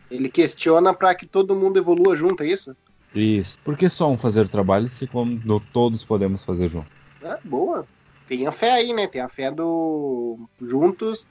[0.09, 2.75] ele questiona para que todo mundo evolua junto, é isso?
[3.13, 3.59] Isso.
[3.63, 6.87] Por que só um fazer o trabalho se como todos podemos fazer junto?
[7.21, 7.87] É, boa.
[8.27, 9.07] Tem a fé aí, né?
[9.07, 11.27] Tem a fé do juntos,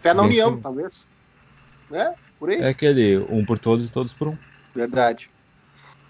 [0.00, 0.60] fé na Bem união, sim.
[0.60, 1.08] talvez.
[1.90, 2.60] É, por aí.
[2.60, 4.38] É aquele um por todos e todos por um.
[4.74, 5.30] Verdade.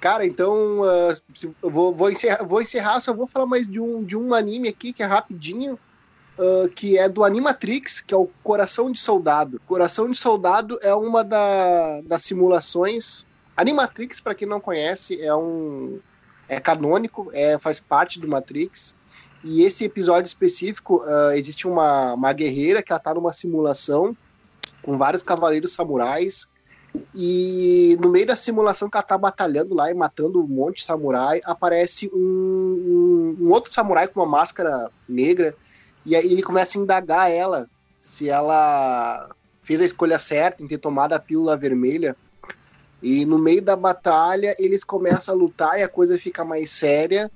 [0.00, 4.02] Cara, então uh, eu vou, vou, encerrar, vou encerrar, só vou falar mais de um,
[4.02, 5.78] de um anime aqui que é rapidinho
[6.38, 9.60] uh, que é do Animatrix, que é o Coração de Soldado.
[9.66, 13.24] Coração de Soldado é uma da, das simulações.
[13.56, 16.00] Animatrix, para quem não conhece, é um
[16.48, 18.94] é canônico, é, faz parte do Matrix.
[19.44, 24.16] E esse episódio específico, uh, existe uma, uma guerreira que ela tá numa simulação
[24.82, 26.48] com vários cavaleiros samurais.
[27.14, 30.84] E no meio da simulação que ela tá batalhando lá e matando um monte de
[30.84, 35.56] samurai, aparece um, um, um outro samurai com uma máscara negra
[36.04, 37.68] e aí ele começa a indagar ela
[38.00, 39.30] se ela
[39.62, 42.16] fez a escolha certa em ter tomado a pílula vermelha.
[43.00, 47.30] E no meio da batalha eles começam a lutar e a coisa fica mais séria.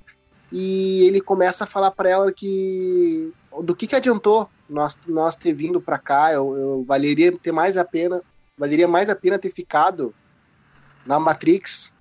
[0.51, 5.53] E ele começa a falar para ela que do que, que adiantou nós, nós ter
[5.53, 8.21] vindo para cá, eu, eu, valeria ter mais a pena,
[8.57, 10.13] valeria mais a pena ter ficado
[11.05, 11.91] na Matrix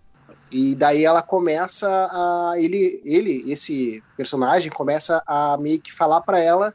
[0.50, 2.52] e daí ela começa a.
[2.56, 6.74] Ele, ele esse personagem, começa a meio que falar para ela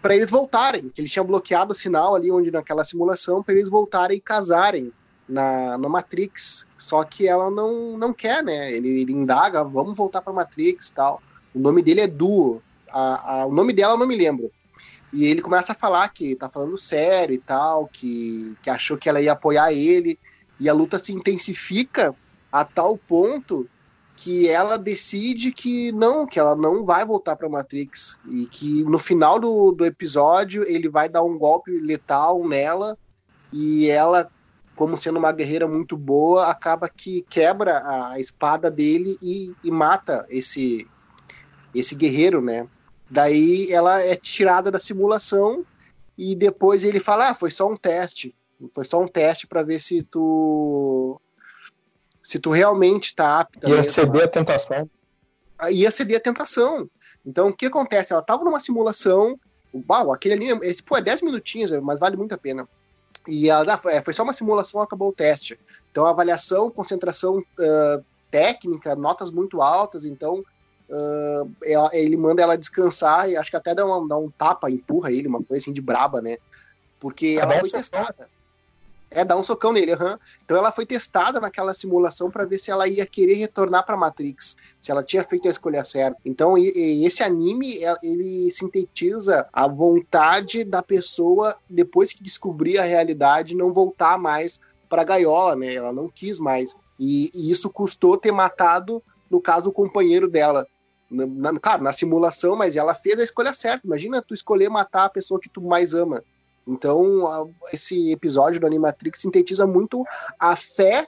[0.00, 3.70] para eles voltarem, que ele tinha bloqueado o sinal ali onde naquela simulação, para eles
[3.70, 4.92] voltarem e casarem
[5.26, 6.66] na, na Matrix.
[6.76, 8.70] Só que ela não, não quer, né?
[8.70, 11.22] Ele, ele indaga, vamos voltar pra Matrix tal.
[11.54, 12.62] O nome dele é Duo.
[12.90, 14.52] A, a, o nome dela eu não me lembro.
[15.10, 19.08] E ele começa a falar que tá falando sério e tal, que, que achou que
[19.08, 20.18] ela ia apoiar ele.
[20.60, 22.14] E a luta se intensifica
[22.54, 23.68] a tal ponto
[24.14, 28.96] que ela decide que não, que ela não vai voltar para Matrix e que no
[28.96, 32.96] final do, do episódio ele vai dar um golpe letal nela
[33.52, 34.30] e ela,
[34.76, 40.24] como sendo uma guerreira muito boa, acaba que quebra a espada dele e, e mata
[40.30, 40.86] esse
[41.74, 42.68] esse guerreiro, né?
[43.10, 45.66] Daí ela é tirada da simulação
[46.16, 48.32] e depois ele fala: ah, foi só um teste,
[48.72, 51.20] foi só um teste para ver se tu
[52.24, 53.68] se tu realmente está apta.
[53.68, 54.90] Ia ceder a tentação.
[55.58, 56.88] Ah, ia ceder a tentação.
[57.24, 58.14] Então, o que acontece?
[58.14, 59.38] Ela estava numa simulação,
[59.88, 62.66] uau, aquele ali, esse, pô, é 10 minutinhos, mas vale muito a pena.
[63.28, 65.60] E ela, ah, foi só uma simulação, acabou o teste.
[65.90, 70.42] Então, avaliação, concentração uh, técnica, notas muito altas, então
[70.88, 74.70] uh, ela, ele manda ela descansar e acho que até dá, uma, dá um tapa,
[74.70, 76.38] empurra ele, uma coisa assim de braba, né?
[76.98, 78.30] Porque ela foi testada.
[79.14, 80.16] É, dá um socão nele, uhum.
[80.44, 84.56] Então ela foi testada naquela simulação para ver se ela ia querer retornar para Matrix,
[84.80, 86.18] se ela tinha feito a escolha certa.
[86.24, 92.82] Então e, e esse anime ele sintetiza a vontade da pessoa depois que descobrir a
[92.82, 95.74] realidade não voltar mais para a gaiola, né?
[95.74, 96.76] Ela não quis mais.
[96.98, 100.66] E, e, isso custou ter matado, no caso, o companheiro dela.
[101.10, 103.86] Na, na, claro, na simulação, mas ela fez a escolha certa.
[103.86, 106.22] Imagina tu escolher matar a pessoa que tu mais ama.
[106.66, 110.04] Então, a, esse episódio do Animatrix sintetiza muito
[110.38, 111.06] a fé,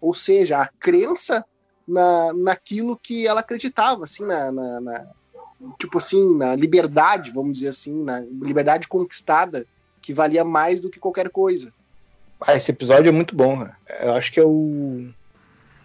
[0.00, 1.44] ou seja, a crença
[1.86, 5.06] na, naquilo que ela acreditava, assim, na, na, na,
[5.78, 9.66] tipo assim, na liberdade, vamos dizer assim, na liberdade conquistada,
[10.00, 11.72] que valia mais do que qualquer coisa.
[12.40, 13.74] Ah, esse episódio é muito bom, né?
[14.02, 15.08] Eu acho que é o,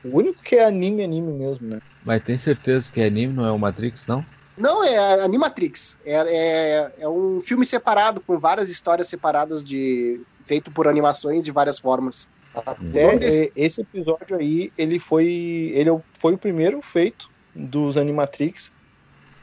[0.04, 1.82] o único que é anime, anime mesmo, né?
[2.04, 4.26] Mas tem certeza que é anime, não é o Matrix, não?
[4.60, 5.98] Não, é Animatrix.
[6.06, 11.52] É, é, é, um filme separado, com várias histórias separadas, de feito por animações de
[11.52, 12.30] várias formas.
[12.54, 13.54] Até desse...
[13.56, 15.72] esse episódio aí, ele foi.
[15.74, 15.90] Ele
[16.20, 18.72] foi o primeiro feito dos Animatrix.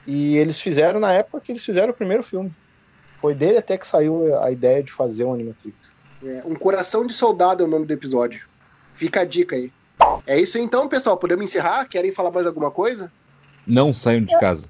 [0.07, 2.55] E eles fizeram na época que eles fizeram o primeiro filme.
[3.21, 5.95] Foi dele até que saiu a ideia de fazer um Animatrix.
[6.23, 8.47] É, um Coração de Soldado é o nome do episódio.
[8.93, 9.73] Fica a dica aí.
[10.27, 11.17] É isso então, pessoal.
[11.17, 11.87] Podemos encerrar?
[11.87, 13.11] Querem falar mais alguma coisa?
[13.67, 14.67] Não saiam de casa.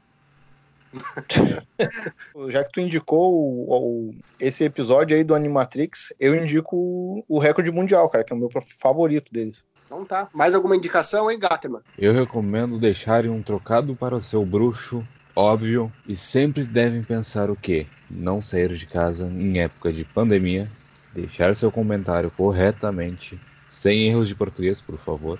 [2.48, 7.38] Já que tu indicou o, o, esse episódio aí do Animatrix, eu indico o, o
[7.38, 9.64] recorde mundial, cara, que é o meu favorito deles.
[9.86, 10.28] Então tá.
[10.32, 11.80] Mais alguma indicação, hein, Gatterman?
[11.96, 17.56] Eu recomendo deixarem um trocado para o seu bruxo, óbvio, e sempre devem pensar o
[17.56, 17.86] quê?
[18.10, 20.68] Não sair de casa em época de pandemia,
[21.14, 25.38] deixar seu comentário corretamente, sem erros de português, por favor,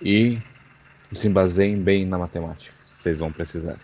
[0.00, 0.40] e
[1.12, 2.74] se baseiem bem na matemática.
[2.96, 3.78] Vocês vão precisar.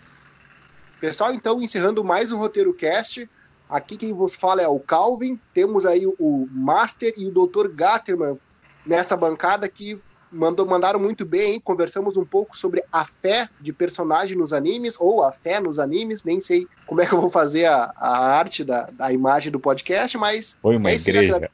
[0.99, 3.29] Pessoal, então, encerrando mais um Roteiro Cast.
[3.69, 5.39] Aqui quem vos fala é o Calvin.
[5.53, 7.67] Temos aí o Master e o Dr.
[7.69, 8.39] Gatterman
[8.83, 11.61] nessa bancada que mandou, mandaram muito bem, hein?
[11.63, 16.23] Conversamos um pouco sobre a fé de personagem nos animes, ou a fé nos animes,
[16.23, 19.59] nem sei como é que eu vou fazer a, a arte da, da imagem do
[19.59, 20.57] podcast, mas.
[20.61, 21.51] Foi uma é igreja.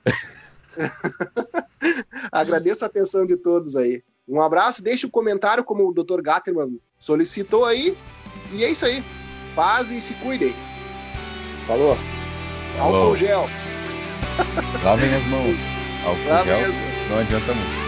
[2.32, 4.02] Agradeço a atenção de todos aí.
[4.26, 6.22] Um abraço, deixe o um comentário, como o Dr.
[6.22, 7.98] Gatterman solicitou aí.
[8.54, 9.04] E é isso aí.
[9.56, 10.56] Paz e se cuidem.
[11.68, 11.98] Falou.
[12.80, 13.50] Álcool gel.
[14.84, 15.58] Lavem as mãos.
[16.06, 17.10] Álcool Lavem gel as...
[17.10, 17.83] não adianta muito.